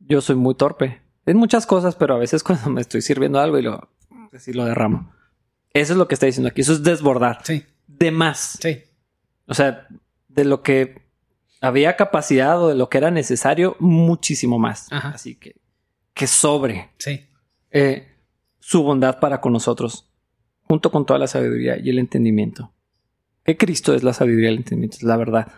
[0.00, 3.58] yo soy muy torpe en muchas cosas, pero a veces cuando me estoy sirviendo algo
[3.58, 3.88] y lo,
[4.34, 5.12] así lo derramo.
[5.72, 6.60] Eso es lo que está diciendo aquí.
[6.62, 7.38] Eso es desbordar.
[7.44, 8.58] Sí, De más.
[8.60, 8.82] sí.
[9.46, 9.86] O sea,
[10.28, 11.02] de lo que
[11.60, 14.90] había capacidad o de lo que era necesario, muchísimo más.
[14.92, 15.10] Ajá.
[15.10, 15.56] Así que,
[16.14, 17.26] que sobre Sí.
[17.70, 18.06] eh,
[18.60, 20.10] su bondad para con nosotros,
[20.62, 22.72] junto con toda la sabiduría y el entendimiento.
[23.44, 25.48] Que Cristo es la sabiduría y el entendimiento, es la verdad.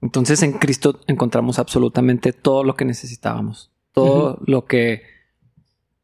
[0.00, 5.02] Entonces en Cristo encontramos absolutamente todo lo que necesitábamos, todo lo que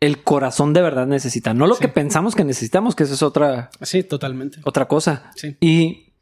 [0.03, 1.81] el corazón de verdad necesita, no lo Sí.
[1.83, 4.59] que pensamos que necesitamos, que eso es otra, Sí, totalmente.
[4.65, 5.31] otra cosa.
[5.37, 5.57] Sí.
[5.61, 6.13] Y,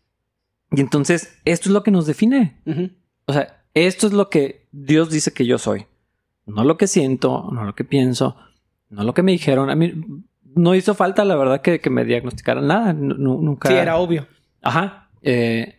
[0.71, 2.61] y entonces esto es lo que nos define.
[3.27, 5.87] O sea, esto es lo que Dios dice que yo soy.
[6.47, 8.37] No lo que siento, no lo que pienso,
[8.91, 9.71] no lo que me dijeron.
[9.71, 9.93] A mí
[10.55, 12.93] no hizo falta, la verdad, que, que me diagnosticaran nada.
[12.93, 13.69] Nu- nu- nunca.
[13.69, 14.27] Sí, era obvio.
[14.63, 15.09] Ajá.
[15.23, 15.77] Eh,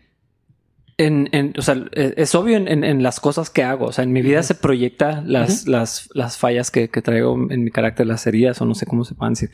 [1.06, 3.86] en, en- o sea, eh, es obvio en, en- en las cosas que hago.
[3.88, 4.48] O sea, en mi vida Ujú.
[4.48, 8.66] se proyecta las, las, las fallas que, que traigo en mi carácter, las heridas o
[8.66, 9.52] no sé cómo se puedan decir.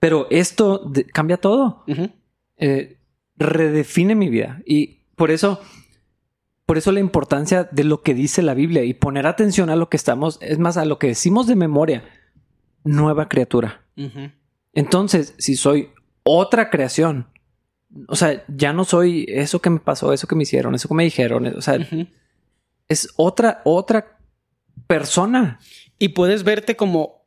[0.00, 2.10] Pero esto de- cambia todo Ujú.
[2.58, 2.98] eh,
[3.36, 4.60] redefine mi vida.
[4.66, 5.60] Y por eso,
[6.66, 9.88] por eso la importancia de lo que dice la Biblia y poner atención a lo
[9.88, 12.04] que estamos, es más, a lo que decimos de memoria,
[12.84, 13.82] nueva criatura.
[14.72, 15.90] Entonces, si soy
[16.22, 17.28] otra creación,
[18.08, 20.94] o sea, ya no soy eso que me pasó, eso que me hicieron, eso que
[20.94, 22.06] me dijeron, o sea, Ujú.
[22.88, 24.18] es otra, otra
[24.86, 25.60] persona.
[25.98, 27.24] Y puedes verte como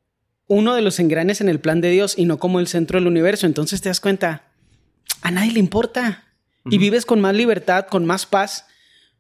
[0.47, 3.07] uno de los engranes en el plan de Dios y no como el centro del
[3.07, 3.45] universo.
[3.47, 4.43] Entonces te das cuenta,
[5.21, 6.23] a nadie le importa.
[6.65, 6.79] Y Ujú.
[6.79, 8.65] vives con más libertad, con más paz.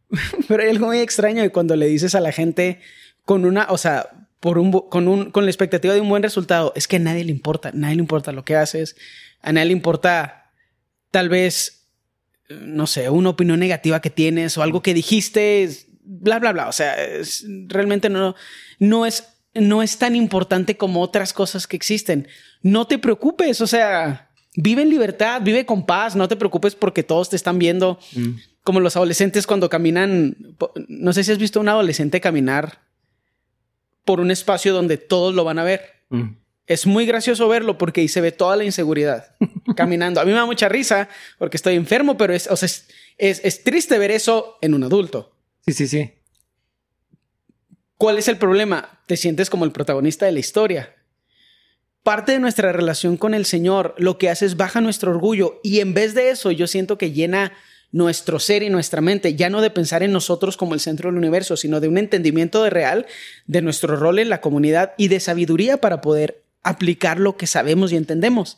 [0.47, 2.81] Pero hay algo muy extraño de cuando le dices a la gente
[3.25, 6.71] con una, o sea, por un, con un, con la expectativa de un buen resultado,
[6.75, 8.95] es que a nadie le importa, a nadie le importa lo que haces,
[9.41, 10.46] a nadie le importa
[11.17, 11.87] tal vez,
[12.47, 15.67] no sé, una opinión negativa que tienes o algo que dijiste,
[16.03, 16.67] bla, bla, bla.
[16.67, 18.35] O sea, es- realmente no,
[18.77, 19.23] no es,
[19.55, 22.27] no es tan importante como otras cosas que existen.
[22.61, 27.01] No te preocupes, o sea, vive en libertad, vive con paz, no te preocupes porque
[27.01, 28.35] todos te están viendo Mm.
[28.63, 30.37] como los adolescentes cuando caminan.
[30.87, 32.81] No sé si has visto a un adolescente caminar
[34.05, 35.81] por un espacio donde todos lo van a ver.
[36.09, 36.29] Mm.
[36.67, 39.35] Es muy gracioso verlo porque ahí se ve toda la inseguridad
[39.75, 40.19] caminando.
[40.21, 43.41] A mí me da mucha risa porque estoy enfermo, pero es, o sea, es, es-
[43.43, 45.33] es triste ver eso en un adulto.
[45.65, 46.11] Sí, sí, sí.
[47.97, 48.99] ¿Cuál es el problema?
[49.07, 50.93] Te sientes como el protagonista de la historia.
[52.03, 55.79] parte de nuestra relación con el Señor lo que hace es baja nuestro orgullo y
[55.81, 57.51] en vez de eso yo siento que llena
[57.91, 61.17] nuestro ser y nuestra mente, ya no de pensar en nosotros como el centro del
[61.17, 63.07] universo, sino de un entendimiento de real
[63.45, 67.91] de nuestro rol en la comunidad y de sabiduría para poder aplicar lo que sabemos
[67.91, 68.57] y entendemos.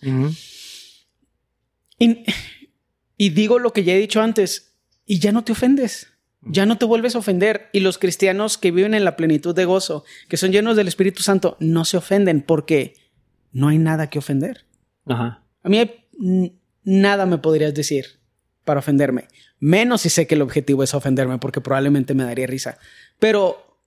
[2.00, 2.24] y,
[3.18, 6.08] y digo lo que ya he dicho antes, y ya no te ofendes.
[6.42, 7.70] Ya no te vuelves a ofender.
[7.74, 11.24] Y los cristianos que viven en la plenitud de gozo, que son llenos del Espíritu
[11.24, 12.94] Santo, no se ofenden porque
[13.52, 14.66] no hay nada que ofender.
[15.06, 15.44] Ajá.
[15.64, 15.82] A mí
[16.84, 18.20] nada me podrías decir
[18.64, 19.28] para ofenderme.
[19.60, 22.78] Menos si sé que el objetivo es ofenderme, porque probablemente me daría risa.
[23.18, 23.82] Pero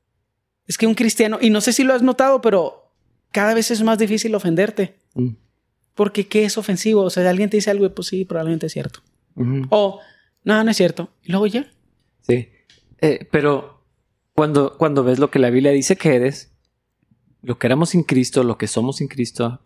[0.66, 2.81] es que un cristiano, y no sé si lo has notado, pero
[3.32, 4.94] cada vez es más difícil ofenderte.
[5.14, 5.30] Mm.
[5.94, 7.02] Porque ¿qué es ofensivo?
[7.02, 9.00] O sea, alguien te dice algo y pues sí, probablemente es cierto.
[9.70, 10.00] O
[10.44, 11.10] no, no es cierto.
[11.22, 11.70] Y luego ya.
[12.20, 12.48] Sí.
[13.00, 13.84] Eh, pero
[14.32, 16.52] cuando, cuando ves lo que la Biblia dice que eres,
[17.42, 19.60] lo que éramos sin Cristo, lo que somos sin Cristo,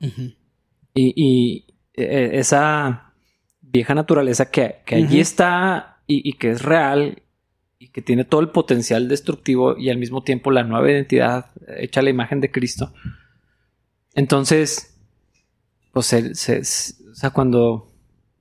[0.94, 3.12] y, eh, esa
[3.61, 7.22] vieja naturaleza que, allí está y, que es real
[7.79, 12.00] y que tiene todo el potencial destructivo y al mismo tiempo la nueva identidad hecha
[12.00, 12.92] a la imagen de Cristo.
[14.16, 14.96] Entonces,
[15.92, 17.92] pues, se, o sea, cuando,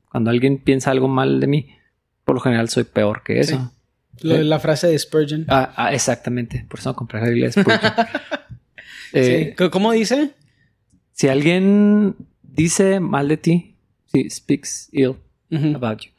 [0.09, 1.75] cuando alguien piensa algo mal de mí,
[2.23, 3.71] por lo general soy peor que eso.
[4.23, 5.45] Eh, la frase de Spurgeon.
[5.49, 6.65] Ah, ah, exactamente.
[6.69, 7.93] Por eso no compré la Biblia de Spurgeon.
[9.17, 10.31] Eh, ¿Cómo dice?
[11.13, 15.15] Si alguien dice mal de ti, si speaks ill
[15.73, 16.11] about you.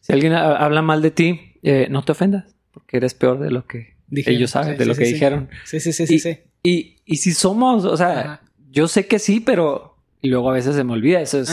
[0.00, 3.66] Si alguien habla mal de ti, eh, no te ofendas, porque eres peor de lo
[3.66, 5.48] que ellos saben, de lo que dijeron.
[5.64, 6.38] Sí, sí, sí, sí.
[6.62, 8.42] Y, y, si somos, o sea,
[8.76, 11.20] yo sé que sí, pero y luego a veces se me olvida.
[11.20, 11.50] Eso es.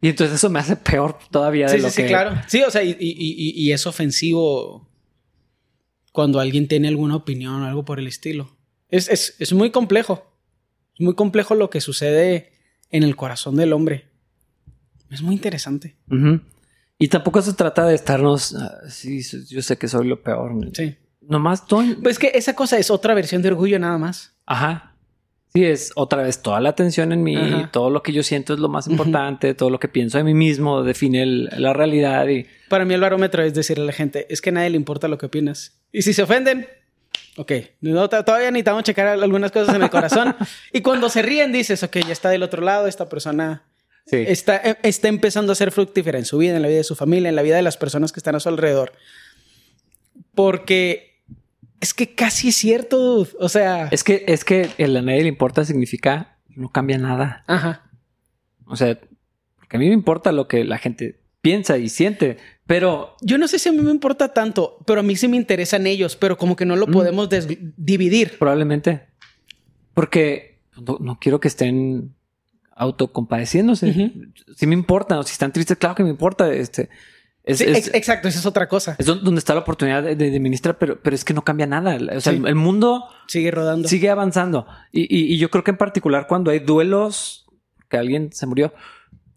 [0.00, 2.02] Y entonces eso me hace peor todavía de lo sí, que.
[2.02, 2.40] Sí, claro.
[2.46, 4.88] Sí, o sea, y, y, y, es ofensivo
[6.12, 8.56] cuando alguien tiene alguna opinión o algo por el estilo.
[8.88, 10.32] Es, es, es muy complejo.
[10.94, 12.52] Es muy complejo lo que sucede
[12.90, 14.08] en el corazón del hombre.
[15.10, 15.96] Es muy interesante.
[16.98, 18.54] Y tampoco se trata de estarnos.
[18.54, 20.52] Ah, sí, yo sé que soy lo peor.
[20.72, 20.94] Sí.
[21.20, 21.82] Nomás todo.
[22.02, 24.36] Pues que esa cosa es otra versión de orgullo, nada más.
[24.46, 24.89] Ajá.
[25.52, 27.36] Sí, es otra vez toda la atención en mí,
[27.72, 30.32] todo lo que yo siento es lo más importante, todo lo que pienso de mí
[30.32, 32.46] mismo define la realidad y...
[32.68, 35.08] Para mí el barómetro es decirle a la gente, es que a nadie le importa
[35.08, 35.80] lo que opinas.
[35.90, 36.68] Y si se ofenden,
[37.36, 40.36] ok, no, todavía necesitamos checar algunas cosas en el corazón.
[40.72, 43.64] y cuando se ríen dices, ok, ya está del otro lado, esta persona
[44.06, 46.96] Está, eh, está empezando a ser fructífera en su vida, en la vida de su
[46.96, 48.92] familia, en la vida de las personas que están a su alrededor.
[50.34, 51.09] Porque
[51.80, 53.88] es que casi es cierto, o sea...
[53.90, 57.44] Es que, es que el a nadie le importa significa no cambia nada.
[57.46, 57.90] Ajá.
[58.66, 58.98] O sea,
[59.56, 63.16] porque a mí me importa lo que la gente piensa y siente, pero...
[63.22, 65.86] Yo no sé si a mí me importa tanto, pero a mí sí me interesan
[65.86, 66.92] ellos, pero como que no lo mm.
[66.92, 67.28] podemos
[67.76, 68.38] dividir.
[68.38, 69.06] Probablemente.
[69.94, 70.60] Porque
[71.00, 72.14] no quiero que estén
[72.72, 74.12] autocompadeciéndose.
[74.56, 76.52] Si me importa, o si están tristes, claro que me importa.
[76.52, 76.88] Este,
[77.50, 78.96] exacto, esa es otra cosa.
[78.98, 81.98] Es donde está la oportunidad de, ministrar, pero, pero es que no cambia nada.
[82.16, 84.66] O sea, el, mundo sigue rodando, sigue avanzando.
[84.92, 87.46] Y, yo creo que en particular cuando hay duelos,
[87.88, 88.72] que alguien se murió,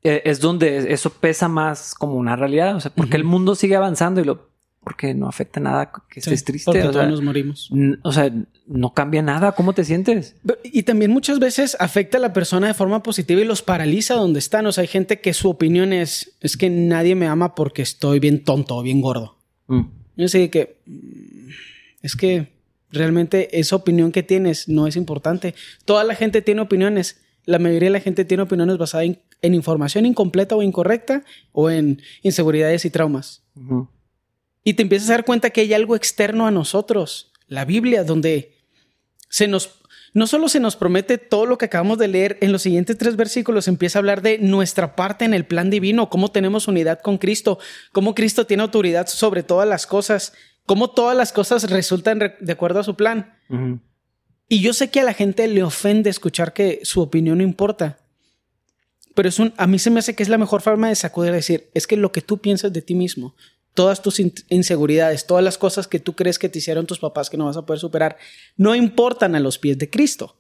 [0.04, 2.76] eh, es donde eso pesa más como una realidad.
[2.76, 4.53] O sea, porque el mundo sigue avanzando y lo
[4.84, 6.66] porque no afecta nada que estés triste.
[6.66, 7.70] Porque todos nos morimos.
[8.04, 8.32] O sea,
[8.68, 9.54] no cambia nada.
[9.54, 10.36] ¿Cómo te sientes?
[10.64, 14.40] Y también muchas veces afecta a la persona de forma positiva y los paraliza donde
[14.40, 14.66] están.
[14.66, 18.20] O sea, hay gente que su opinión es, es que nadie me ama porque estoy
[18.20, 19.38] bien tonto o bien gordo.
[19.68, 19.84] Mm.
[20.16, 21.50] Yo sé que mm,
[22.02, 22.54] es que
[22.92, 25.56] realmente esa opinión que tienes no es importante.
[25.86, 27.22] Toda la gente tiene opiniones.
[27.46, 29.08] La mayoría de la gente tiene opiniones basadas
[29.42, 33.44] en, información incompleta o incorrecta o en inseguridades y traumas.
[34.64, 38.58] Y te empiezas a dar cuenta que hay algo externo a nosotros, la Biblia, donde
[39.30, 39.82] se nos,
[40.14, 43.16] no solo se nos promete todo lo que acabamos de leer, en los siguientes tres
[43.16, 47.18] versículos empieza a hablar de nuestra parte en el plan divino, cómo tenemos unidad con
[47.18, 47.60] Cristo,
[47.92, 50.34] cómo Cristo tiene autoridad sobre todas las cosas,
[50.66, 53.34] cómo todas las cosas resultan de acuerdo a su plan.
[54.48, 57.98] Y yo sé que a la gente le ofende escuchar que su opinión no importa.
[59.16, 61.32] Pero es un, a mí se me hace que es la mejor forma de sacudir,
[61.32, 63.36] decir, es que lo que tú piensas de ti mismo,
[63.74, 64.20] todas tus
[64.50, 67.58] inseguridades, todas las cosas que tú crees que te hicieron tus papás que no vas
[67.58, 68.18] a poder superar,
[68.56, 70.36] no importan a los pies de Cristo.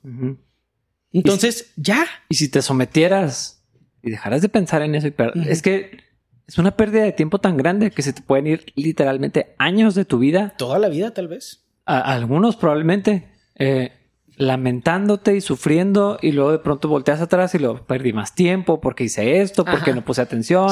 [1.11, 2.05] Entonces, ya.
[2.29, 3.63] Y si te sometieras
[4.01, 5.09] y dejaras de pensar en eso,
[5.47, 6.03] es que
[6.47, 10.05] es una pérdida de tiempo tan grande que se te pueden ir literalmente años de
[10.05, 10.53] tu vida.
[10.57, 11.65] Toda la vida, tal vez.
[11.85, 13.29] A algunos probablemente.
[13.55, 13.91] Eh,
[14.35, 19.03] lamentándote y sufriendo y luego de pronto volteas atrás y lo perdí más tiempo porque
[19.03, 20.69] hice esto, porque no puse atención,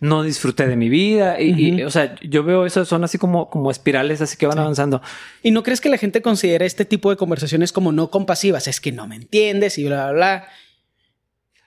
[0.00, 3.70] no disfruté de mi vida y, o sea, yo veo eso, son así como, como
[3.70, 5.02] espirales así que van avanzando.
[5.42, 8.66] ¿Y no crees que la gente considera este tipo de conversaciones como no compasivas?
[8.66, 10.48] Es que no me entiendes y bla, bla, bla.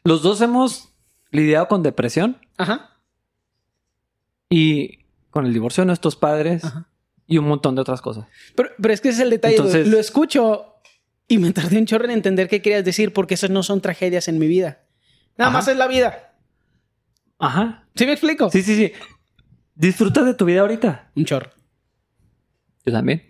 [0.03, 0.89] Los dos hemos
[1.31, 2.97] lidiado con depresión Ajá.
[4.49, 6.87] y con el divorcio de nuestros padres Ajá.
[7.27, 8.25] y un montón de otras cosas.
[8.55, 9.55] Pero, pero es que ese es el detalle.
[9.55, 10.68] Entonces- Lo escucho
[11.29, 14.27] y me tardé un chorro en entender qué querías decir porque esas no son tragedias
[14.27, 14.79] en mi vida.
[15.37, 15.57] Nada Ajá.
[15.59, 16.33] más es la vida.
[17.37, 17.85] Ajá.
[17.95, 18.49] ¿Sí me explico?
[18.51, 18.91] Sí, sí, sí.
[19.75, 21.11] Disfruta de tu vida ahorita.
[21.15, 21.51] Un chorro.
[22.85, 23.23] Yo también.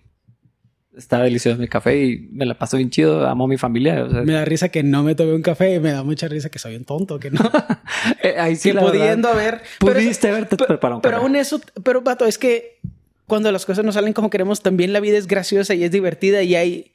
[0.97, 3.27] Está delicioso mi café y me la paso bien chido.
[3.27, 4.03] Amo a mi familia.
[4.03, 6.27] o sea, Me da risa que no me tomé un café y me da mucha
[6.27, 7.39] risa que soy un tonto, que no.
[8.23, 9.61] eh, ahí sí que la pudiendo haber.
[9.79, 12.79] Pudiste haberte pero- preparado un Pero aún eso, pero vato, es que
[13.27, 16.41] cuando las cosas no salen como queremos, también la vida es graciosa y es divertida
[16.41, 16.91] y hay...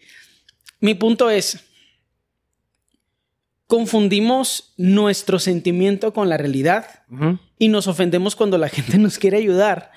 [0.84, 1.64] Mi punto es,
[3.66, 6.86] confundimos nuestro sentimiento con la realidad
[7.58, 9.92] y nos ofendemos cuando la gente nos quiere ayudar.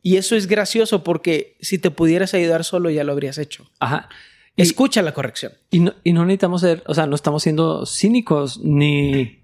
[0.00, 3.70] Y eso es gracioso porque si te pudieras ayudar solo ya lo habrías hecho.
[3.78, 4.08] Ajá.
[4.56, 5.52] Y- Escucha la corrección.
[5.70, 9.42] Y no, y no necesitamos ser, o sea, no estamos siendo cínicos ni,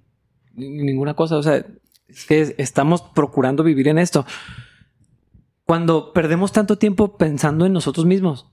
[0.55, 1.37] ni ninguna cosa.
[1.37, 1.65] O sea,
[2.09, 4.25] es que estamos procurando vivir en esto.
[5.65, 8.47] Cuando perdemos tanto tiempo pensando en nosotros mismos,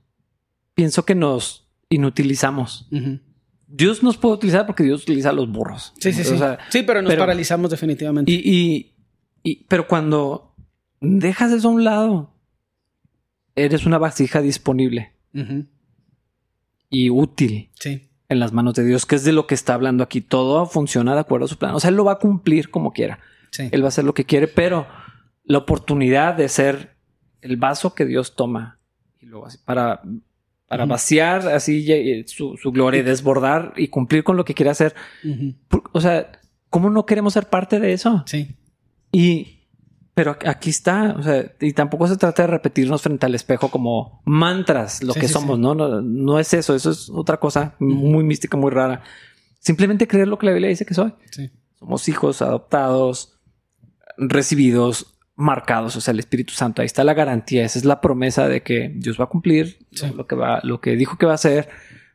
[0.74, 2.88] pienso que nos inutilizamos.
[3.68, 5.94] Dios nos puede utilizar porque Dios utiliza a los burros.
[6.00, 6.38] Sí, sí, O sí.
[6.38, 8.32] sea, sí, pero nos pero- paralizamos definitivamente.
[8.32, 8.96] y, y,
[9.44, 10.56] y- pero cuando
[11.02, 12.34] dejas eso a un lado,
[13.56, 15.14] eres una vasija disponible
[16.90, 17.70] y útil.
[17.80, 18.10] Sí.
[18.28, 20.20] en las manos de Dios, que es de lo que está hablando aquí.
[20.20, 21.76] Todo funciona de acuerdo a su plan.
[21.76, 23.20] O sea, Él lo va a cumplir como quiera.
[23.52, 23.70] Sí.
[23.72, 24.88] Él va a hacer lo que quiere, pero
[25.44, 26.96] la oportunidad de ser
[27.42, 28.80] el vaso que Dios toma
[29.22, 30.02] y luego así, para,
[30.68, 34.72] para vaciar así eh, su, su gloria y desbordar y cumplir con lo que quiere
[34.72, 34.96] hacer.
[35.92, 36.32] O sea,
[36.70, 38.24] ¿cómo no queremos ser parte de eso?
[38.26, 38.56] Sí.
[39.12, 39.68] Y,
[40.14, 44.22] pero aquí está, o sea, y tampoco se trata de repetirnos frente al espejo como
[44.26, 45.62] mantras, lo Sí, que sí, somos, sí.
[45.62, 45.76] ¿no?
[45.76, 46.02] ¿no?
[46.02, 49.04] No es eso, eso es otra cosa muy mística, muy rara.
[49.60, 51.14] Simplemente creer lo que la Biblia dice que soy.
[51.32, 51.50] Sí.
[51.80, 53.40] Somos hijos adoptados,
[54.18, 56.82] recibidos, marcados, o sea, el Espíritu Santo.
[56.82, 60.08] Ahí está la garantía, esa es la promesa de que Dios va a cumplir Sí.
[60.16, 61.70] lo que va, lo que dijo que va a hacer.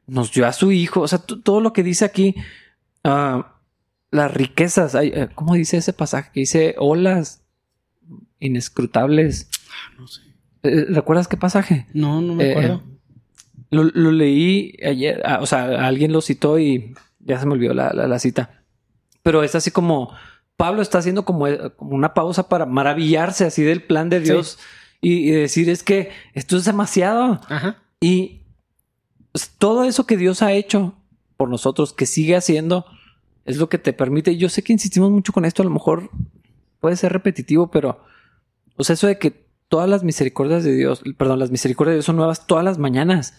[0.07, 2.35] Nos dio a su hijo, o sea, todo lo que dice aquí,
[3.05, 3.57] ah,
[4.11, 6.31] las riquezas, hay, eh, ¿cómo dice ese pasaje?
[6.33, 7.43] Que dice olas
[8.41, 9.49] inescrutables.
[9.99, 10.23] No sé.
[10.62, 11.87] Eh, ¿Recuerdas qué pasaje?
[11.95, 12.83] No, no me Eh, acuerdo.
[13.71, 17.73] Lo, lo leí ayer, ah, o sea, alguien lo citó y ya se me olvidó
[17.73, 18.62] la, la- la cita.
[19.23, 20.12] Pero es así como
[20.61, 24.24] Pablo está haciendo como, eh, como una pausa para maravillarse así del plan de Sí.
[24.24, 24.58] Dios
[25.00, 27.40] y, y decir es que esto es demasiado.
[27.48, 27.78] Ajá.
[28.00, 28.42] Y
[29.32, 30.94] pues, todo eso que Dios ha hecho
[31.36, 32.84] por nosotros, que sigue haciendo,
[33.46, 34.36] es lo que te permite.
[34.36, 36.11] Yo sé que insistimos mucho con esto, a lo mejor
[36.80, 38.04] puede ser repetitivo, pero,
[38.76, 42.04] o sea, eso de que todas las misericordias de Dios, perdón, las misericordias de Dios
[42.04, 43.34] son nuevas todas las mañanas.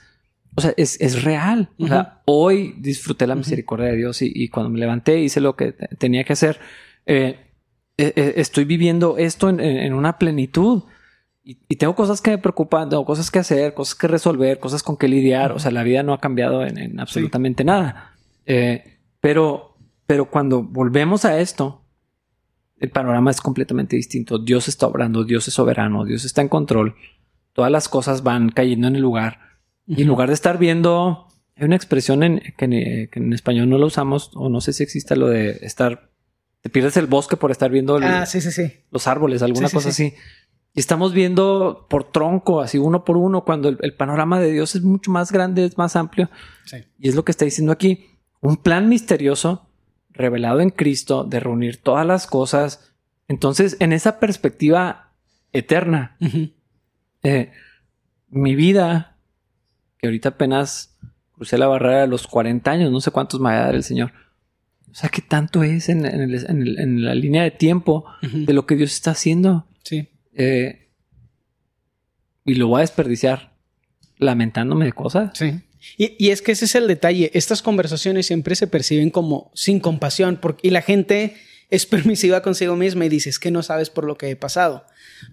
[0.56, 1.70] O sea, es, es real.
[1.78, 5.56] O sea, hoy disfruté la misericordia de Dios y, y cuando me levanté hice lo
[5.56, 6.60] que te- tenía que hacer.
[7.06, 7.40] Eh,
[7.98, 10.84] eh, eh, estoy viviendo esto en, en- una plenitud.
[11.44, 14.84] Y, y tengo cosas que me preocupan, tengo cosas que hacer, cosas que resolver, cosas
[14.84, 15.52] con que lidiar.
[15.54, 18.14] O sea, la vida no ha cambiado en, en absolutamente nada.
[18.46, 19.76] Eh, pero,
[20.06, 21.84] pero cuando volvemos a esto,
[22.80, 24.40] el panorama es completamente distinto.
[24.40, 26.96] Dios está obrando, Dios es soberano, Dios está en control.
[27.54, 29.40] Todas las cosas van cayendo en el lugar.
[29.88, 33.68] Y en lugar de estar viendo, hay una expresión en, que, en, que en español
[33.68, 36.11] no lo usamos, o no sé si existe lo de estar,
[36.62, 38.72] te pierdes el bosque por estar viendo el- Ah, sí, sí, sí.
[38.92, 40.08] los árboles, alguna cosa sí.
[40.08, 40.16] así.
[40.74, 44.76] Y estamos viendo por tronco, así uno por uno, cuando el, el panorama de Dios
[44.76, 46.30] es mucho más grande, es más amplio.
[46.66, 46.78] Sí.
[46.98, 48.06] Y es lo que está diciendo aquí.
[48.40, 49.68] Un plan misterioso
[50.12, 52.92] revelado en Cristo de reunir todas las cosas.
[53.28, 55.12] Entonces, en esa perspectiva
[55.52, 56.18] eterna,
[57.24, 57.52] eh,
[58.30, 59.18] mi vida,
[59.98, 60.98] que ahorita apenas
[61.36, 63.84] crucé la barrera de los 40 años, no sé cuántos me va a dar el
[63.84, 64.12] Señor.
[64.92, 68.06] O sea, ¿qué tanto es en, en el- en el- en la línea de tiempo
[68.22, 69.66] de lo que Dios está haciendo?
[69.84, 70.08] Sí.
[70.34, 70.90] Eh,
[72.46, 73.54] y lo voy a desperdiciar
[74.18, 75.32] lamentándome de cosas.
[75.38, 75.62] Sí.
[75.98, 77.32] Y, y es que ese es el detalle.
[77.34, 81.36] Estas conversaciones siempre se perciben como sin compasión porque, y la gente
[81.70, 84.86] es permisiva consigo misma y dice, es que no sabes por lo que he pasado.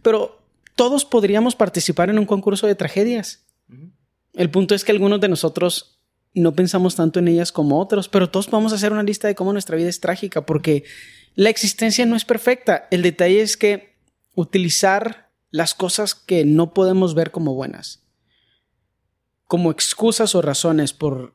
[0.02, 0.40] Pero
[0.76, 3.44] todos podríamos participar en un concurso de tragedias.
[4.34, 5.97] El punto es que algunos de nosotros
[6.34, 9.52] no pensamos tanto en ellas como otros, pero todos podemos hacer una lista de cómo
[9.52, 10.84] nuestra vida es trágica porque
[11.34, 12.86] la existencia no es perfecta.
[12.90, 13.96] El detalle es que
[14.34, 18.08] utilizar las cosas que no podemos ver como buenas
[19.48, 21.34] como excusas o razones por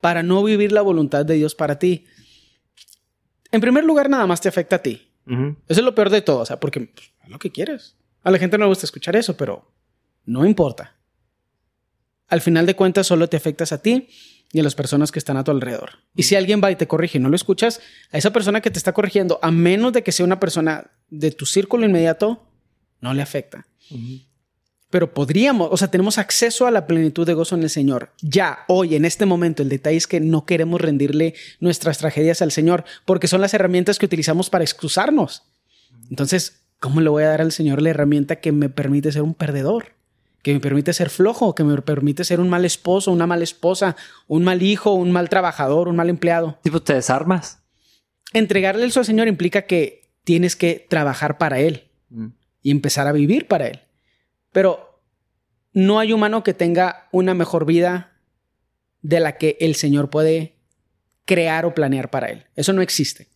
[0.00, 2.06] para no vivir la voluntad de Dios para ti.
[3.50, 5.10] En primer lugar, nada más te afecta a ti.
[5.26, 7.96] Eso es lo peor de todo, o sea, porque pues, haz lo que quieres.
[8.22, 9.70] A la gente no le gusta escuchar eso, pero
[10.24, 10.96] no importa.
[12.28, 14.08] Al final de cuentas, solo te afectas a ti
[14.52, 15.90] y a las personas que están a tu alrededor.
[16.14, 17.80] Y si alguien va y te corrige y no lo escuchas,
[18.12, 21.30] a esa persona que te está corrigiendo, a menos de que sea una persona de
[21.30, 22.46] tu círculo inmediato,
[23.00, 23.66] no le afecta.
[24.90, 28.12] Pero podríamos, o sea, tenemos acceso a la plenitud de gozo en el Señor.
[28.22, 32.52] Ya, hoy, en este momento, el detalle es que no queremos rendirle nuestras tragedias al
[32.52, 35.42] Señor, porque son las herramientas que utilizamos para excusarnos.
[36.08, 39.34] Entonces, ¿cómo le voy a dar al Señor la herramienta que me permite ser un
[39.34, 39.97] perdedor?
[40.48, 43.96] Que me permite ser flojo, que me permite ser un mal esposo, una mala esposa,
[44.28, 46.58] un mal hijo, un mal trabajador, un mal empleado.
[46.62, 47.58] Tipo, te desarmas.
[48.32, 52.28] Entregarle eso al Señor implica que tienes que trabajar para Él Mm.
[52.62, 53.80] y empezar a vivir para Él.
[54.50, 55.02] Pero
[55.74, 58.12] no hay humano que tenga una mejor vida
[59.02, 60.54] de la que el Señor puede
[61.26, 62.46] crear o planear para Él.
[62.56, 63.26] Eso no existe.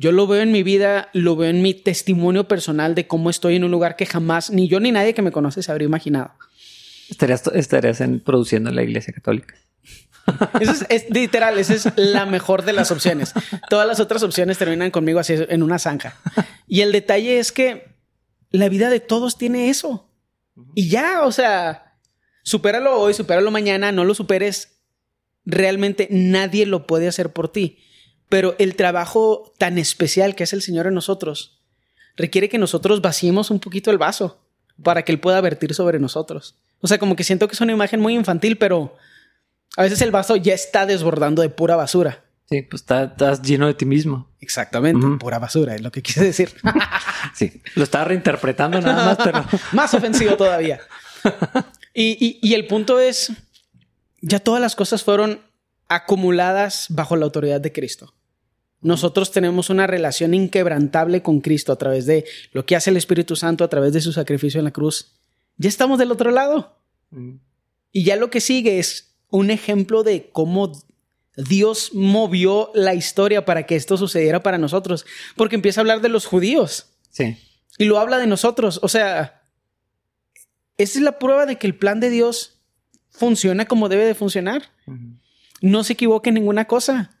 [0.00, 3.56] Yo lo veo en mi vida, lo veo en mi testimonio personal de cómo estoy
[3.56, 6.30] en un lugar que jamás ni yo ni nadie que me conoce se habría imaginado.
[7.10, 9.56] Estarías, estarías en- produciendo en la iglesia católica.
[10.60, 13.32] Eso es, es literal, esa es la mejor de las opciones.
[13.70, 16.16] Todas las otras opciones terminan conmigo así en una zanja.
[16.68, 17.96] Y el detalle es que
[18.50, 20.10] la vida de todos tiene eso.
[20.74, 21.98] Y ya, o sea,
[22.44, 24.76] supéralo hoy, supéralo mañana, no lo superes.
[25.46, 27.78] Realmente nadie lo puede hacer por ti.
[28.28, 31.60] Pero el trabajo tan especial que es el Señor en nosotros
[32.16, 34.40] requiere que nosotros vaciemos un poquito el vaso
[34.82, 36.56] para que Él pueda vertir sobre nosotros.
[36.80, 38.94] O sea, como que siento que es una imagen muy infantil, pero
[39.76, 42.24] a veces el vaso ya está desbordando de pura basura.
[42.50, 44.28] Sí, pues está- estás lleno de ti mismo.
[44.40, 46.52] Exactamente, pura basura, es lo que quise decir.
[47.34, 50.80] Sí, lo estaba reinterpretando nada más, pero Más ofensivo todavía.
[51.94, 53.32] Y, y- y el punto es,
[54.20, 55.40] ya todas las cosas fueron
[55.88, 58.14] acumuladas bajo la autoridad de Cristo.
[58.80, 63.34] Nosotros tenemos una relación inquebrantable con Cristo a través de lo que hace el Espíritu
[63.34, 65.18] Santo, a través de su sacrificio en la cruz.
[65.56, 66.78] Ya estamos del otro lado.
[67.90, 70.72] Y ya lo que sigue es un ejemplo de cómo
[71.36, 75.06] Dios movió la historia para que esto sucediera para nosotros.
[75.36, 76.86] Porque empieza a hablar de los judíos.
[77.10, 77.36] sí.
[77.80, 78.80] Y lo habla de nosotros.
[78.82, 79.44] O sea,
[80.78, 82.58] esa es la prueba de que el plan de Dios
[83.08, 84.72] funciona como debe de funcionar.
[85.60, 87.17] No se equivoque en ninguna cosa.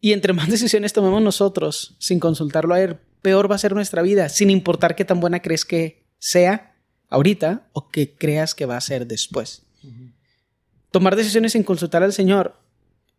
[0.00, 4.02] Y entre más decisiones tomemos nosotros sin consultarlo a él, peor va a ser nuestra
[4.02, 6.76] vida, sin importar qué tan buena crees que sea
[7.08, 9.64] ahorita o que creas que va a ser después.
[10.90, 12.56] Tomar decisiones sin consultar al Señor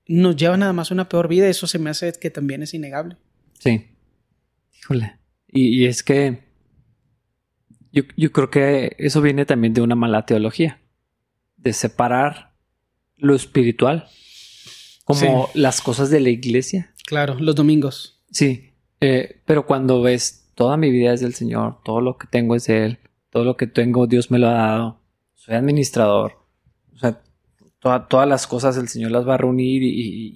[0.07, 1.47] nos lleva nada más a una peor vida.
[1.47, 3.17] Eso se me hace que también es innegable.
[3.59, 3.87] Sí.
[4.79, 5.19] Híjole.
[5.47, 6.43] Y, y es que
[7.91, 10.81] yo, yo creo que eso viene también de una mala teología.
[11.57, 12.53] De separar
[13.17, 14.09] lo espiritual
[15.21, 16.93] como las cosas de la iglesia.
[17.05, 18.21] Claro, los domingos.
[18.31, 18.65] Sí.
[19.01, 22.65] eh, pero cuando ves toda mi vida es del Señor, todo lo que tengo es
[22.67, 22.99] de Él,
[23.29, 24.99] todo lo que tengo Dios me lo ha dado,
[25.35, 26.33] soy administrador.
[26.93, 27.21] O sea,
[27.79, 29.89] toda- todas las cosas el Señor las va a reunir y,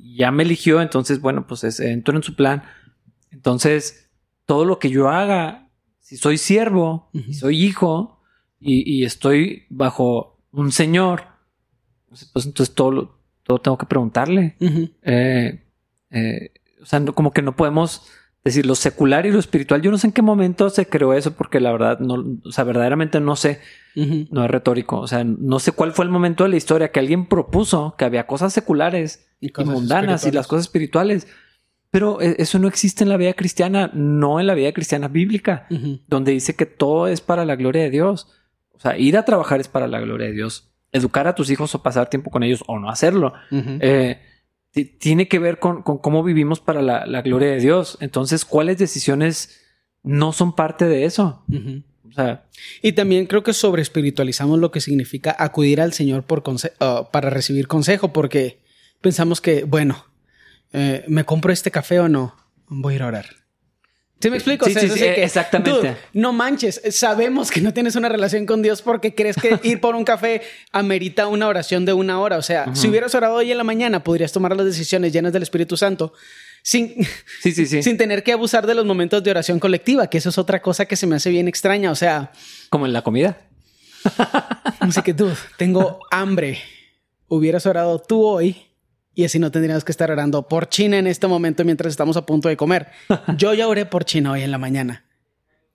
[0.03, 2.63] y ya me eligió, entonces, bueno, pues es- entro en su plan.
[3.31, 4.09] Entonces,
[4.45, 5.69] todo lo que yo haga,
[5.99, 8.21] si soy siervo, y soy hijo
[8.59, 11.23] y, y estoy bajo un Señor,
[12.09, 13.19] pues, pues entonces todo, lo-
[13.53, 14.55] todo tengo que preguntarle.
[15.03, 15.63] Eh,
[16.11, 16.51] eh,
[16.81, 18.07] o sea, no- como que no podemos
[18.43, 19.81] decir lo secular y lo espiritual.
[19.81, 22.63] Yo no sé en qué momento se creó eso, porque la verdad, no, o sea,
[22.65, 23.59] verdaderamente no sé,
[23.95, 24.99] no es retórico.
[24.99, 28.03] O sea, no sé cuál fue el momento de la historia que alguien propuso que
[28.05, 31.27] había cosas seculares Y mundanas y las cosas espirituales.
[31.89, 35.67] Pero eh, eso no existe en la vida cristiana, no en la vida cristiana bíblica,
[36.07, 38.27] donde dice que todo es para la gloria de Dios.
[38.71, 40.72] O sea, ir a trabajar es para la gloria de Dios.
[40.93, 43.33] Educar a tus hijos o pasar tiempo con ellos o no hacerlo
[43.81, 44.21] eh,
[44.71, 47.97] ti- tiene que ver con, con cómo vivimos para la, la gloria de Dios.
[47.99, 49.59] Entonces, ¿cuáles decisiones
[50.03, 51.43] no son parte de eso?
[52.09, 52.45] O sea,
[52.83, 57.09] Y también creo que sobre espiritualizamos lo que significa acudir al Señor por conse- ah,
[57.11, 58.61] para recibir consejo, porque
[59.01, 60.05] pensamos que, bueno,
[60.73, 62.35] eh, ¿me compro este café o no?
[62.67, 63.25] Voy a ir a orar.
[64.23, 64.65] ¿Sí me explico?
[64.65, 65.71] Sí, O sea, sí, es sí, así que, exactamente.
[65.71, 69.81] dude, no manches, sabemos que no tienes una relación con Dios porque crees que ir
[69.81, 72.37] por un café amerita una oración de una hora.
[72.37, 75.43] O sea, si hubieras orado hoy en la mañana, podrías tomar las decisiones llenas del
[75.43, 76.13] Espíritu Santo
[76.61, 77.05] sin,
[77.41, 77.83] sí, sí, sí.
[77.83, 80.85] sin tener que abusar de los momentos de oración colectiva, que eso es otra cosa
[80.85, 81.91] que se me hace bien extraña.
[81.91, 82.31] O sea,
[82.69, 83.41] Como en la comida.
[84.79, 86.59] Así que tú, tengo hambre.
[87.27, 88.55] Hubieras orado tú hoy
[89.15, 92.25] y así no tendríamos que estar orando por China en este momento mientras estamos a
[92.25, 92.87] punto de comer.
[93.37, 95.05] Yo ya oré por China hoy en la mañana.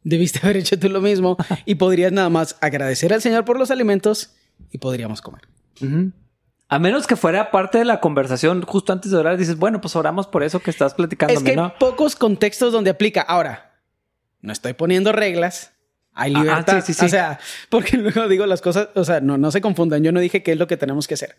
[0.05, 3.71] Debiste haber hecho tú lo mismo y podrías nada más agradecer al Señor por los
[3.71, 4.35] alimentos
[4.71, 5.43] y podríamos comer.
[6.69, 9.97] A menos que fuera parte de la conversación justo antes de orar, dices, bueno, pues
[9.97, 11.75] oramos por eso que estás platicándome, Es que hay ¿no?
[11.79, 13.23] pocos contextos donde aplica.
[13.23, 13.81] Ahora,
[14.41, 15.73] no estoy poniendo reglas.
[16.13, 16.81] hay Ah, ah, libertad.
[16.85, 17.07] sí, sí, sí.
[17.07, 17.39] O sea,
[17.71, 20.03] porque luego digo las cosas, o sea, no, no se confundan.
[20.05, 21.37] Yo no dije qué es lo que tenemos que hacer.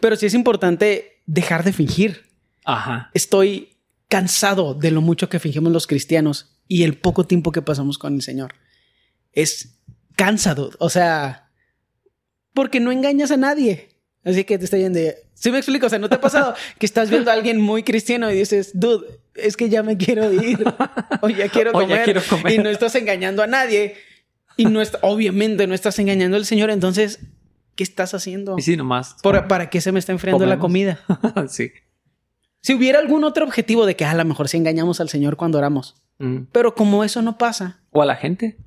[0.00, 2.24] Pero sí es importante dejar de fingir.
[2.64, 3.10] Ajá.
[3.14, 3.76] Estoy
[4.08, 8.14] cansado de lo mucho que fingimos los cristianos y el poco tiempo que pasamos con
[8.16, 8.54] el Señor.
[9.32, 9.76] Es
[10.16, 10.70] cansado.
[10.80, 11.50] O sea,
[12.54, 13.90] porque no engañas a nadie.
[14.24, 14.98] Así que te está yendo.
[15.34, 17.82] Sí me explico, o sea, ¿no te ha pasado que estás viendo a alguien muy
[17.84, 20.58] cristiano y dices, dude, es que ya me quiero ir
[21.22, 22.52] o ya quiero ya comer, quiero comer.
[22.54, 23.94] y no estás engañando a nadie
[24.56, 27.20] y no est- obviamente no estás engañando al Señor, entonces,
[27.78, 28.56] ¿qué estás haciendo?
[28.58, 29.14] Y sí, nomás.
[29.22, 30.98] ¿Por- ¿Para qué se me está enfriando la comida?
[31.48, 31.70] sí.
[32.60, 35.36] Si hubiera algún otro objetivo de que "Ah, a lo mejor si engañamos al Señor
[35.36, 36.46] cuando oramos, Mm.
[36.50, 38.58] pero como eso no pasa, O a la gente.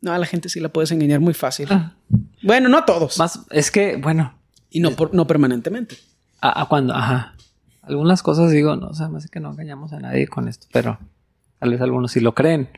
[0.00, 1.66] no, a la gente sí la puedes engañar muy fácil.
[1.72, 1.96] Ah.
[2.44, 3.18] Bueno, no a todos.
[3.18, 4.38] Más, es que, bueno,
[4.70, 5.96] Y no, por- no permanentemente.
[6.40, 7.34] a, a cuando, ajá.
[7.82, 11.00] Algunas cosas digo, no, o sea, hace que no engañamos a nadie con esto, pero
[11.58, 12.68] tal vez algunos sí lo creen.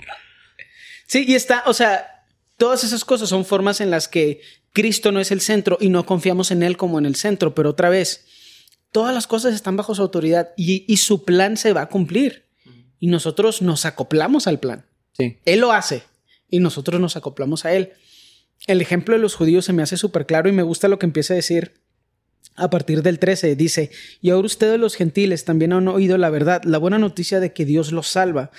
[1.07, 2.25] Sí, y está, o sea,
[2.57, 4.41] todas esas cosas son formas en las que
[4.73, 7.71] Cristo no es el centro y no confiamos en Él como en el centro, pero
[7.71, 8.27] otra vez,
[8.93, 12.47] todas las cosas están bajo su autoridad y, y su plan se va a cumplir.
[12.99, 14.85] Y nosotros nos acoplamos al plan.
[15.13, 15.39] Sí.
[15.45, 16.03] Él lo hace
[16.49, 17.93] y nosotros nos acoplamos a Él.
[18.67, 21.07] El ejemplo de los judíos se me hace súper claro y me gusta lo que
[21.07, 21.81] empieza a decir
[22.57, 23.57] a partir del 13.
[23.57, 23.91] Dice,
[24.21, 27.65] y ahora ustedes los gentiles también han oído la verdad, la buena noticia de que
[27.65, 28.51] Dios los salva.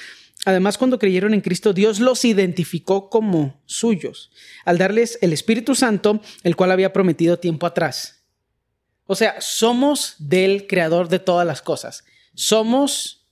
[0.46, 4.32] Además, cuando creyeron en Cristo, Dios los identificó como suyos,
[4.66, 8.24] al darles el Espíritu Santo, el cual había prometido tiempo atrás.
[9.06, 12.06] O sea, somos del creador de todas las cosas.
[12.34, 13.28] Somos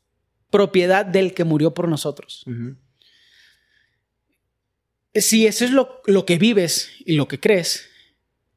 [0.51, 2.45] propiedad del que murió por nosotros.
[5.15, 7.89] Si eso es lo, lo que vives y lo que crees,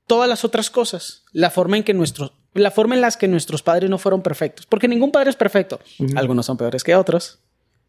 [0.07, 3.63] todas las otras cosas, la forma en que nuestros, la forma en las que nuestros
[3.63, 5.81] padres no fueron perfectos, porque ningún padre es perfecto.
[6.17, 7.42] Algunos son peores que otros.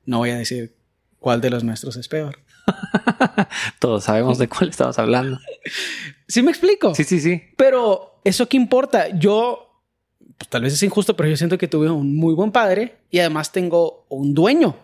[0.06, 0.76] No voy a decir
[1.20, 2.40] cuál de los nuestros es peor.
[3.80, 5.40] Todos sabemos de cuál estamos hablando.
[6.28, 6.94] ¿Sí me explico?
[6.96, 7.42] Sí, sí, sí.
[7.58, 9.10] Pero eso qué importa?
[9.18, 9.82] Yo,
[10.38, 13.20] pues, tal vez es injusto, pero yo siento que tuve un muy buen padre y
[13.20, 14.78] además tengo un dueño.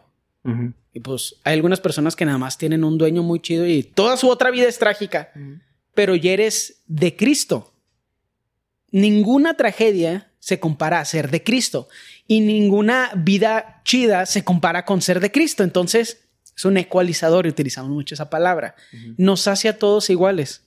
[0.93, 4.17] Y pues hay algunas personas que nada más tienen un dueño muy chido y toda
[4.17, 5.32] su otra vida es trágica.
[5.93, 7.74] pero ya eres de Cristo.
[8.89, 11.88] Ninguna tragedia se compara a ser de Cristo
[12.30, 15.63] y ninguna vida chida se compara con ser de Cristo.
[15.63, 18.75] Entonces es un ecualizador y utilizamos mucho esa palabra.
[19.17, 20.61] Nos hace a todos iguales.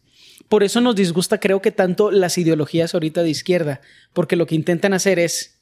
[0.49, 3.81] Por eso nos disgusta creo que tanto las ideologías ahorita de izquierda,
[4.13, 5.61] porque lo que intentan hacer es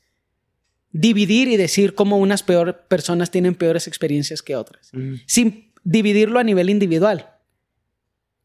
[0.91, 4.91] dividir y decir cómo unas peor personas tienen peores experiencias que otras
[5.27, 7.31] sin dividirlo a nivel individual.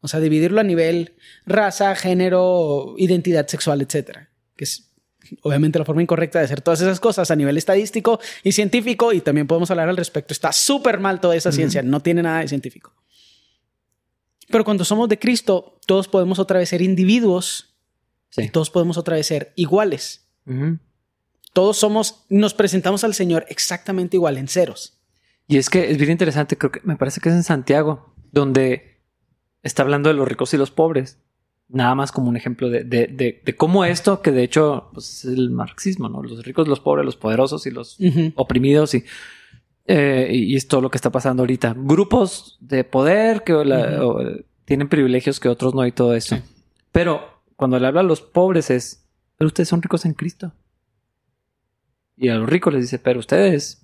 [0.00, 1.14] O sea, dividirlo a nivel
[1.46, 4.28] raza, género, identidad sexual, etcétera.
[4.56, 4.92] Que es
[5.42, 9.12] obviamente la forma incorrecta de hacer todas esas cosas a nivel estadístico y científico.
[9.12, 10.32] Y también podemos hablar al respecto.
[10.32, 11.82] Está súper mal toda esa ciencia.
[11.82, 12.94] No tiene nada de científico.
[14.48, 17.76] Pero cuando somos de Cristo, todos podemos otra vez ser individuos.
[18.30, 18.42] Sí.
[18.42, 20.26] Y todos podemos otra vez ser iguales.
[21.52, 25.00] Todos somos, nos presentamos al Señor exactamente igual, en ceros.
[25.48, 29.00] Y es que es bien interesante, creo que me parece que es en Santiago, donde
[29.62, 31.18] está hablando de los ricos y los pobres.
[31.68, 35.24] Nada más como un ejemplo de, de, de, de cómo esto, que de hecho pues,
[35.24, 36.22] es el marxismo, ¿no?
[36.22, 37.98] Los ricos, los pobres, los poderosos y los
[38.36, 39.04] oprimidos y,
[39.86, 41.74] eh, y y es todo lo que está pasando ahorita.
[41.76, 44.06] Grupos de poder que la- Ujú.
[44.18, 46.36] o, eh, tienen privilegios que otros no y todo eso.
[46.36, 46.42] Sí.
[46.92, 49.04] Pero cuando le habla a los pobres es,
[49.36, 50.52] pero ustedes son ricos en Cristo.
[52.16, 53.82] Y a los ricos les dice, pero ustedes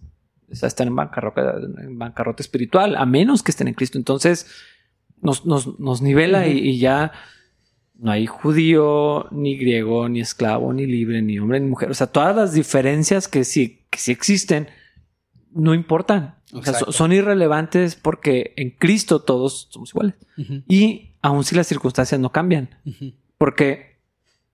[0.51, 3.99] o sea, están en bancarrota, en bancarrota espiritual, a menos que estén en Cristo.
[3.99, 4.47] Entonces
[5.21, 7.13] nos, nos, nos nivela y ya
[8.03, 11.89] no hay judío, ni griego, ni esclavo, ni libre, ni hombre, ni mujer.
[11.89, 14.67] O sea, todas las diferencias que sí, que sí existen
[15.53, 16.35] no importan.
[16.53, 20.15] O sea, son irrelevantes porque en Cristo todos somos iguales.
[20.67, 22.71] Y aun si las circunstancias no cambian.
[23.39, 24.01] Porque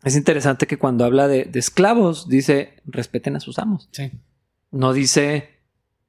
[0.04, 3.88] es interesante que cuando habla de, de esclavos, dice respeten a sus amos.
[3.92, 4.12] Sí.
[4.70, 5.48] No dice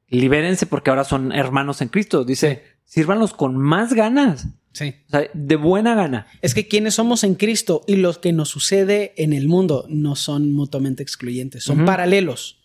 [0.09, 2.25] libérense porque ahora son hermanos en Cristo.
[2.25, 4.49] Dice sírvanlos con más ganas.
[4.71, 4.95] Sí.
[5.07, 6.27] O sea, de buena gana.
[6.41, 10.15] Es que quienes somos en Cristo y lo que nos sucede en el mundo no
[10.15, 12.59] son mutuamente excluyentes, son paralelos.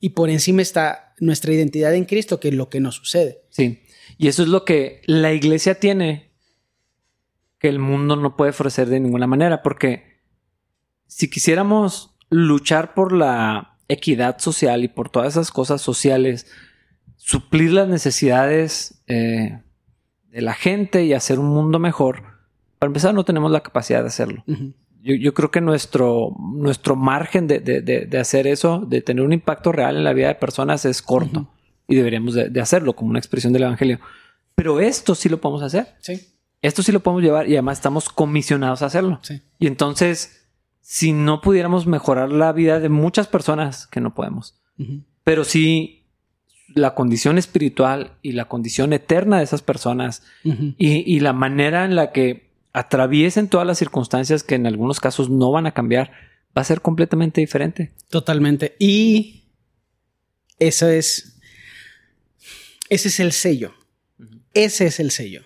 [0.00, 3.42] Y por encima está nuestra identidad en Cristo, que es lo que nos sucede.
[3.50, 3.82] Sí.
[4.16, 6.30] Y eso es lo que la iglesia tiene
[7.58, 9.62] que el mundo no puede ofrecer de ninguna manera.
[9.62, 10.22] Porque
[11.06, 16.46] si quisiéramos luchar por la equidad social y por todas esas cosas sociales,
[17.16, 19.60] suplir las necesidades eh,
[20.30, 22.22] de la gente y hacer un mundo mejor,
[22.78, 24.42] para empezar no tenemos la capacidad de hacerlo.
[25.02, 29.24] Yo, yo creo que nuestro, nuestro margen de, de- de- de hacer eso, de tener
[29.24, 31.48] un impacto real en la vida de personas es corto
[31.88, 33.98] y deberíamos de, hacerlo como una expresión del Evangelio.
[34.54, 35.88] Pero esto sí lo podemos hacer.
[36.00, 36.20] Sí.
[36.62, 39.18] Esto sí lo podemos llevar y además estamos comisionados a hacerlo.
[39.22, 39.40] Sí.
[39.58, 40.46] Y entonces,
[40.80, 44.60] si no pudiéramos mejorar la vida de muchas personas, que no podemos,
[45.24, 45.99] pero sí
[46.74, 51.96] la condición espiritual y la condición eterna de esas personas y, y la manera en
[51.96, 56.12] la que atraviesen todas las circunstancias que en algunos casos no van a cambiar,
[56.56, 57.92] va a ser completamente diferente.
[58.08, 58.76] Totalmente.
[58.78, 59.44] Y
[60.58, 61.36] eso es.
[62.88, 63.72] Ese es el sello.
[64.54, 65.44] Ese es el sello.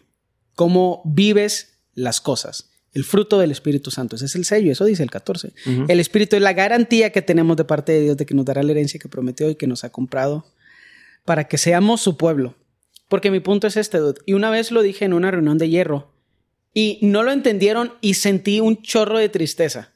[0.55, 2.71] Cómo vives las cosas.
[2.93, 4.17] El fruto del Espíritu Santo.
[4.17, 4.73] Ese es el sello.
[4.73, 5.53] Eso dice el 14.
[5.67, 5.85] Ujú.
[5.89, 8.63] El Espíritu es la garantía que tenemos de parte de Dios de que nos dará
[8.63, 10.47] la herencia que prometió y que nos ha comprado
[11.25, 12.55] para que seamos su pueblo.
[13.09, 14.21] Porque mi punto es este, dude.
[14.27, 16.13] Y una vez lo dije en una reunión de hierro
[16.73, 19.93] y no lo entendieron y sentí un chorro de tristeza.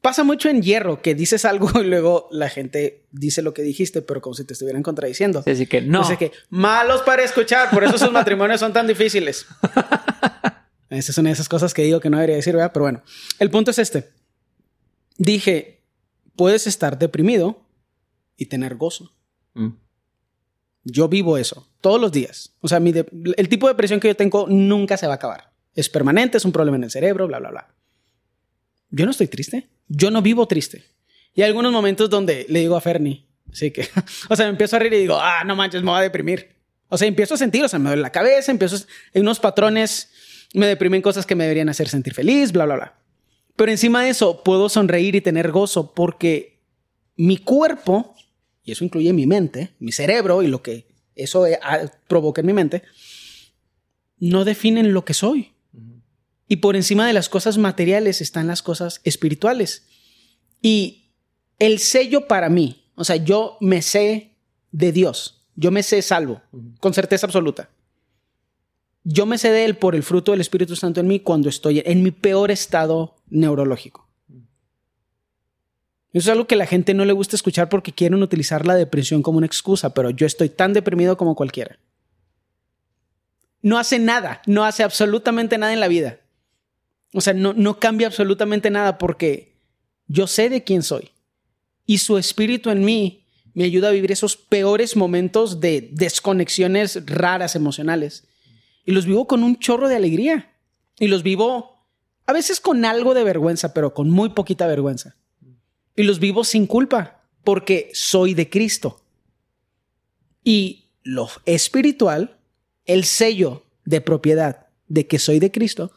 [0.00, 4.02] Pasa mucho en hierro que dices algo y luego la gente dice lo que dijiste,
[4.02, 5.42] pero como si te estuvieran contradiciendo.
[5.44, 6.02] Así que no.
[6.02, 9.46] Así que malos para escuchar, por eso sus matrimonios son tan difíciles.
[10.88, 12.70] Esa es una de esas cosas que digo que no debería decir, ¿verdad?
[12.72, 13.02] Pero bueno,
[13.40, 14.10] el punto es este.
[15.18, 15.82] Dije,
[16.36, 17.66] puedes estar deprimido
[18.36, 19.12] y tener gozo.
[19.54, 19.70] Mm.
[20.88, 22.52] Yo vivo eso todos los días.
[22.60, 22.94] O sea, mi
[23.36, 25.52] el tipo de depresión que yo tengo nunca se va a acabar.
[25.74, 27.74] Es permanente, es un problema en el cerebro, bla, bla, bla.
[28.90, 29.68] Yo no estoy triste.
[29.88, 30.84] Yo no vivo triste.
[31.34, 33.86] Y hay algunos momentos donde le digo a Fernie, así que,
[34.28, 36.56] o sea, me empiezo a reír y digo, ah, no manches, me voy a deprimir.
[36.88, 38.76] O sea, empiezo a sentir, o sea, me duele la cabeza, empiezo,
[39.12, 40.10] hay unos patrones,
[40.54, 42.94] me deprimen cosas que me deberían hacer sentir feliz, bla, bla, bla.
[43.56, 46.60] Pero encima de eso, puedo sonreír y tener gozo porque
[47.16, 48.14] mi cuerpo,
[48.66, 51.58] y eso incluye mi mente, mi cerebro y lo que eso eh,
[52.08, 52.82] provoca en mi mente,
[54.18, 55.52] no definen lo que soy.
[56.48, 59.86] Y por encima de las cosas materiales están las cosas espirituales.
[60.60, 61.12] Y
[61.58, 64.36] el sello para mí, o sea, yo me sé
[64.72, 66.42] de Dios, yo me sé salvo,
[66.80, 67.70] con certeza absoluta.
[69.04, 71.82] Yo me sé de Él por el fruto del Espíritu Santo en mí cuando estoy
[71.86, 74.05] en mi peor estado neurológico.
[76.16, 79.22] Eso es algo que la gente no le gusta escuchar porque quieren utilizar la depresión
[79.22, 81.78] como una excusa, pero yo estoy tan deprimido como cualquiera.
[83.60, 86.20] No hace nada, no hace absolutamente nada en la vida.
[87.12, 89.58] O sea, no, no cambia absolutamente nada porque
[90.06, 91.10] yo sé de quién soy.
[91.84, 97.56] Y su espíritu en mí me ayuda a vivir esos peores momentos de desconexiones raras
[97.56, 98.26] emocionales.
[98.86, 100.50] Y los vivo con un chorro de alegría.
[100.98, 101.86] Y los vivo
[102.24, 105.14] a veces con algo de vergüenza, pero con muy poquita vergüenza.
[105.96, 109.00] Y los vivo sin culpa, porque soy de Cristo.
[110.44, 112.38] Y lo espiritual,
[112.84, 115.92] el sello de propiedad de que soy de Cristo,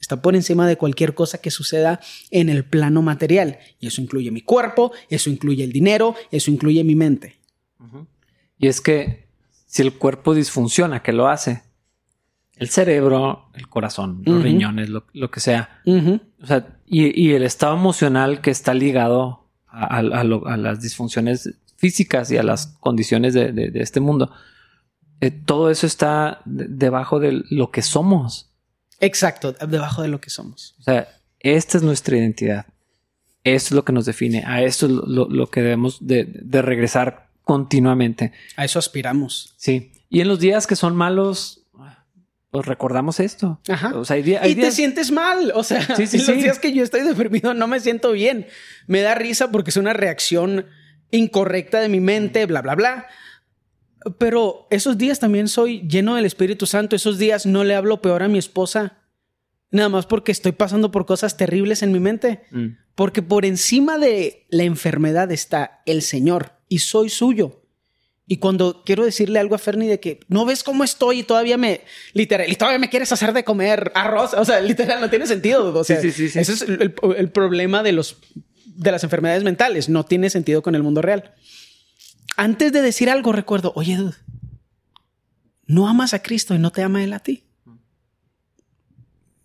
[0.00, 3.58] está por encima de cualquier cosa que suceda en el plano material.
[3.80, 7.36] Y eso incluye mi cuerpo, eso incluye el dinero, eso incluye mi mente.
[8.58, 9.26] Y es que
[9.66, 11.62] si el cuerpo disfunciona, que lo hace,
[12.56, 17.42] el cerebro, el corazón, los riñones, lo, lo que sea, o sea, y, y el
[17.42, 22.42] estado emocional que está ligado a, a- a lo- a las disfunciones físicas y a
[22.42, 24.30] las condiciones de, de- de este mundo,
[25.20, 28.50] eh, todo eso está de- debajo de lo que somos.
[29.00, 30.74] Exacto, debajo de lo que somos.
[30.78, 31.08] O sea,
[31.40, 32.66] esta es nuestra identidad.
[33.44, 34.42] Esto es lo que nos define.
[34.46, 38.32] A esto es lo, lo- lo que debemos de, de regresar continuamente.
[38.56, 39.54] A eso aspiramos.
[39.56, 39.92] Sí.
[40.08, 41.55] Y en los días que son malos,
[42.50, 43.60] pues recordamos esto.
[43.68, 43.96] Ajá.
[43.98, 45.52] O sea, hay, día- hay y te sientes mal.
[45.54, 46.32] O sea, Sí, sí, los sí.
[46.34, 48.46] días que yo estoy deprimido no me siento bien.
[48.86, 50.66] Me da risa porque es una reacción
[51.10, 53.06] incorrecta de mi mente, bla, bla, bla.
[54.18, 56.94] Pero esos días también soy lleno del Espíritu Santo.
[56.96, 58.98] Esos días no le hablo peor a mi esposa.
[59.72, 62.42] Nada más porque estoy pasando por cosas terribles en mi mente.
[62.52, 62.66] Mm.
[62.94, 67.62] Porque por encima de la enfermedad está el Señor y soy suyo.
[68.28, 71.56] Y cuando quiero decirle algo a Fernie de que no ves cómo estoy y todavía
[71.56, 75.28] me, literal, y todavía me quieres hacer de comer arroz, o sea, literal, no tiene
[75.28, 75.72] sentido.
[75.72, 76.38] O sea, sí, sí, sí.
[76.38, 78.16] ese es el, el problema de, los,
[78.64, 79.88] de las enfermedades mentales.
[79.88, 81.34] No tiene sentido con el mundo real.
[82.36, 84.16] Antes de decir algo, recuerdo, oye, dude,
[85.66, 87.44] no amas a Cristo y no te ama Él a ti.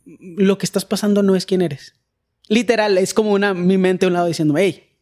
[0.06, 1.94] Lo que estás pasando no es quién eres.
[2.48, 4.98] Literal, es como una, mi mente a un lado diciendo, hey,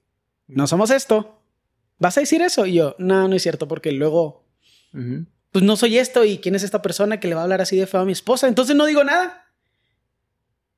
[0.48, 1.39] no somos esto.
[2.00, 2.66] ¿Vas a decir eso?
[2.66, 4.46] Y yo, no, no es cierto, porque luego,
[5.52, 7.76] pues no soy esto y quién es esta persona que le va a hablar así
[7.76, 8.48] de feo a mi esposa.
[8.48, 9.46] Entonces no digo nada.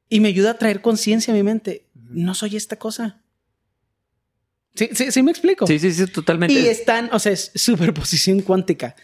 [0.09, 1.87] Y me ayuda a traer conciencia a mi mente.
[1.93, 3.21] No soy esta cosa.
[4.75, 5.67] Sí, sí, sí me explico.
[5.67, 6.53] Sí, sí, sí, totalmente.
[6.53, 8.95] Y están, o sea, es superposición cuántica.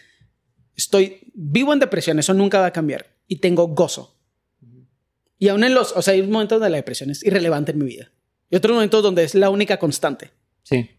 [0.74, 3.16] Estoy vivo en depresión, eso nunca va a cambiar.
[3.26, 4.18] Y tengo gozo.
[5.38, 7.84] Y aún en los, o sea, hay momentos donde la depresión es irrelevante en mi
[7.84, 8.10] vida.
[8.50, 10.32] Y otros momentos donde es la única constante.
[10.62, 10.90] Sí.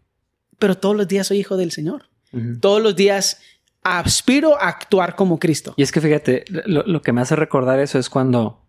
[0.60, 2.04] Pero todos los días soy hijo del Señor.
[2.60, 3.40] Todos los días
[3.82, 5.74] aspiro a actuar como Cristo.
[5.76, 8.64] Y es que fíjate, lo, lo que me hace recordar eso es cuando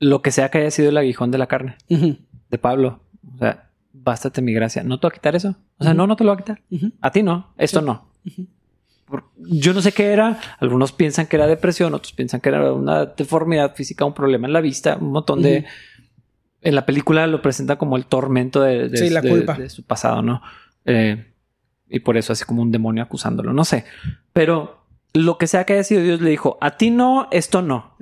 [0.00, 3.02] lo que sea que haya sido el aguijón de la carne de Pablo,
[3.34, 4.82] o sea, bástate mi gracia.
[4.82, 5.54] ¿No te va a quitar eso?
[5.78, 6.62] O sea, no, no te lo va a quitar.
[7.00, 7.86] A ti no, esto Sí.
[7.86, 8.10] no.
[9.36, 10.38] Yo no sé qué era.
[10.60, 14.52] Algunos piensan que era depresión, otros piensan que era una deformidad física, un problema en
[14.52, 15.66] la vista, un montón de.
[16.62, 19.54] En la película lo presenta como el tormento de, de- Sí, la de- culpa.
[19.54, 20.42] de su pasado, ¿no?
[20.90, 21.26] Eh,
[21.88, 23.84] y por eso así como un demonio acusándolo, no sé.
[24.32, 27.96] Pero lo que sea que haya sido, Dios le dijo: A ti no, esto no.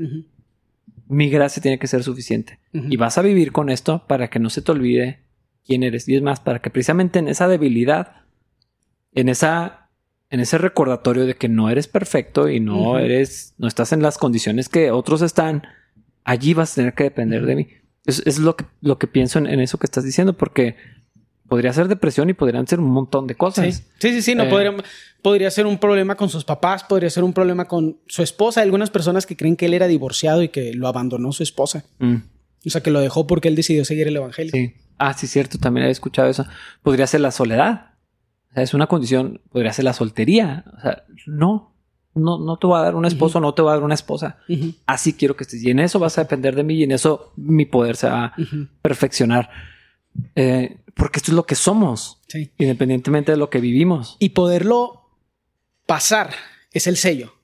[1.09, 2.59] Mi gracia tiene que ser suficiente.
[2.75, 2.87] ujú.
[2.91, 5.21] Y vas a vivir con esto para que no se te olvide
[5.65, 6.09] quién eres.
[6.09, 8.23] Y es más, para que precisamente en esa debilidad,
[9.13, 9.89] en esa,
[10.31, 14.19] en ese recordatorio de que no eres perfecto y no eres, no estás en las
[14.19, 15.63] condiciones que otros están,
[16.25, 17.69] allí vas a tener que depender de mí.
[18.05, 20.77] Es, es lo que, lo que pienso en, en eso que estás diciendo, porque
[21.49, 23.83] podría ser depresión y podrían ser un montón de cosas.
[23.99, 24.75] sí, sí, sí, no Eh, podría,
[25.23, 28.61] podría ser un problema con sus papás, podría ser un problema con su esposa.
[28.61, 31.85] Hay algunas personas que creen que él era divorciado y que lo abandonó su esposa.
[31.99, 32.17] Mm,
[32.67, 34.53] O sea, que lo dejó porque él decidió seguir el evangelio.
[34.53, 34.75] sí.
[35.01, 35.59] Ah, sí, cierto.
[35.59, 36.45] También he escuchado eso.
[36.83, 37.93] Podría ser la soledad.
[38.51, 39.41] O sea, es una condición.
[39.53, 40.65] Podría ser la soltería.
[40.77, 41.73] O sea, no.
[42.17, 44.39] No, no te va a dar un esposo, no te va a dar una esposa.
[44.87, 45.63] Así quiero que estés.
[45.63, 48.25] Y en eso vas a depender de mí y en eso mi poder se va
[48.25, 48.35] a
[48.83, 49.51] perfeccionar.
[50.35, 52.51] Eh, porque esto es lo que somos, Sí.
[52.59, 54.17] independientemente de lo que vivimos.
[54.19, 55.09] Y poderlo
[55.87, 56.35] pasar
[56.73, 57.35] es el sello.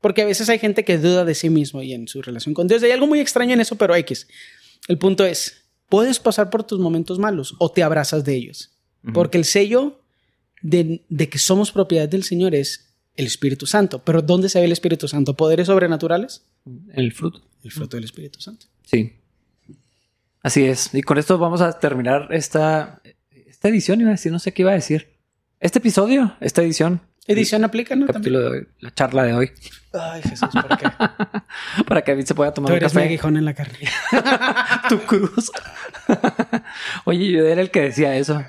[0.00, 2.68] Porque a veces hay gente que duda de sí mismo y en su relación con
[2.68, 2.82] Dios.
[2.82, 4.28] Hay algo muy extraño en eso, pero X.
[4.86, 8.70] El punto es, puedes pasar por tus momentos malos o te abrazas de ellos.
[9.12, 10.00] Porque el sello
[10.62, 14.02] de, de que somos propiedad del Señor es el Espíritu Santo.
[14.04, 15.34] Pero ¿dónde se ve el Espíritu Santo?
[15.34, 16.44] ¿Poderes sobrenaturales?
[16.94, 17.42] El fruto.
[17.64, 18.66] El fruto del Espíritu Santo.
[18.84, 19.14] Sí.
[20.42, 20.94] Así es.
[20.94, 23.00] Y con esto vamos a terminar esta,
[23.46, 24.00] esta edición.
[24.00, 25.16] Iba a decir, no sé qué iba a decir.
[25.60, 27.00] Este episodio, esta edición.
[27.26, 28.06] Edición aplica, ¿no?
[28.06, 29.50] capítulo de hoy, la charla de hoy.
[29.92, 30.86] Ay, Jesús, ¿por qué?
[31.86, 33.06] Para que David se pueda tomar Tú un eres mi café.
[33.06, 33.78] aguijón en la carne.
[34.88, 35.50] tu cruz.
[37.04, 38.42] Oye, yo era el que decía eso.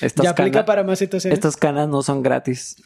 [0.00, 1.36] Estas, ya aplica canas, para más situaciones.
[1.36, 2.76] estas canas no son gratis.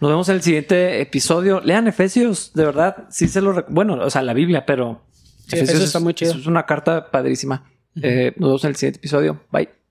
[0.00, 1.60] Nos vemos en el siguiente episodio.
[1.60, 3.04] Lean Efesios, de verdad.
[3.10, 3.64] Sí se lo...
[3.68, 5.04] Bueno, o sea, la Biblia, pero...
[5.46, 6.32] Sí, Efesios está muy chido.
[6.32, 7.70] Es una carta padrísima.
[8.00, 9.40] Eh, nos vemos en el siguiente episodio.
[9.50, 9.81] Bye.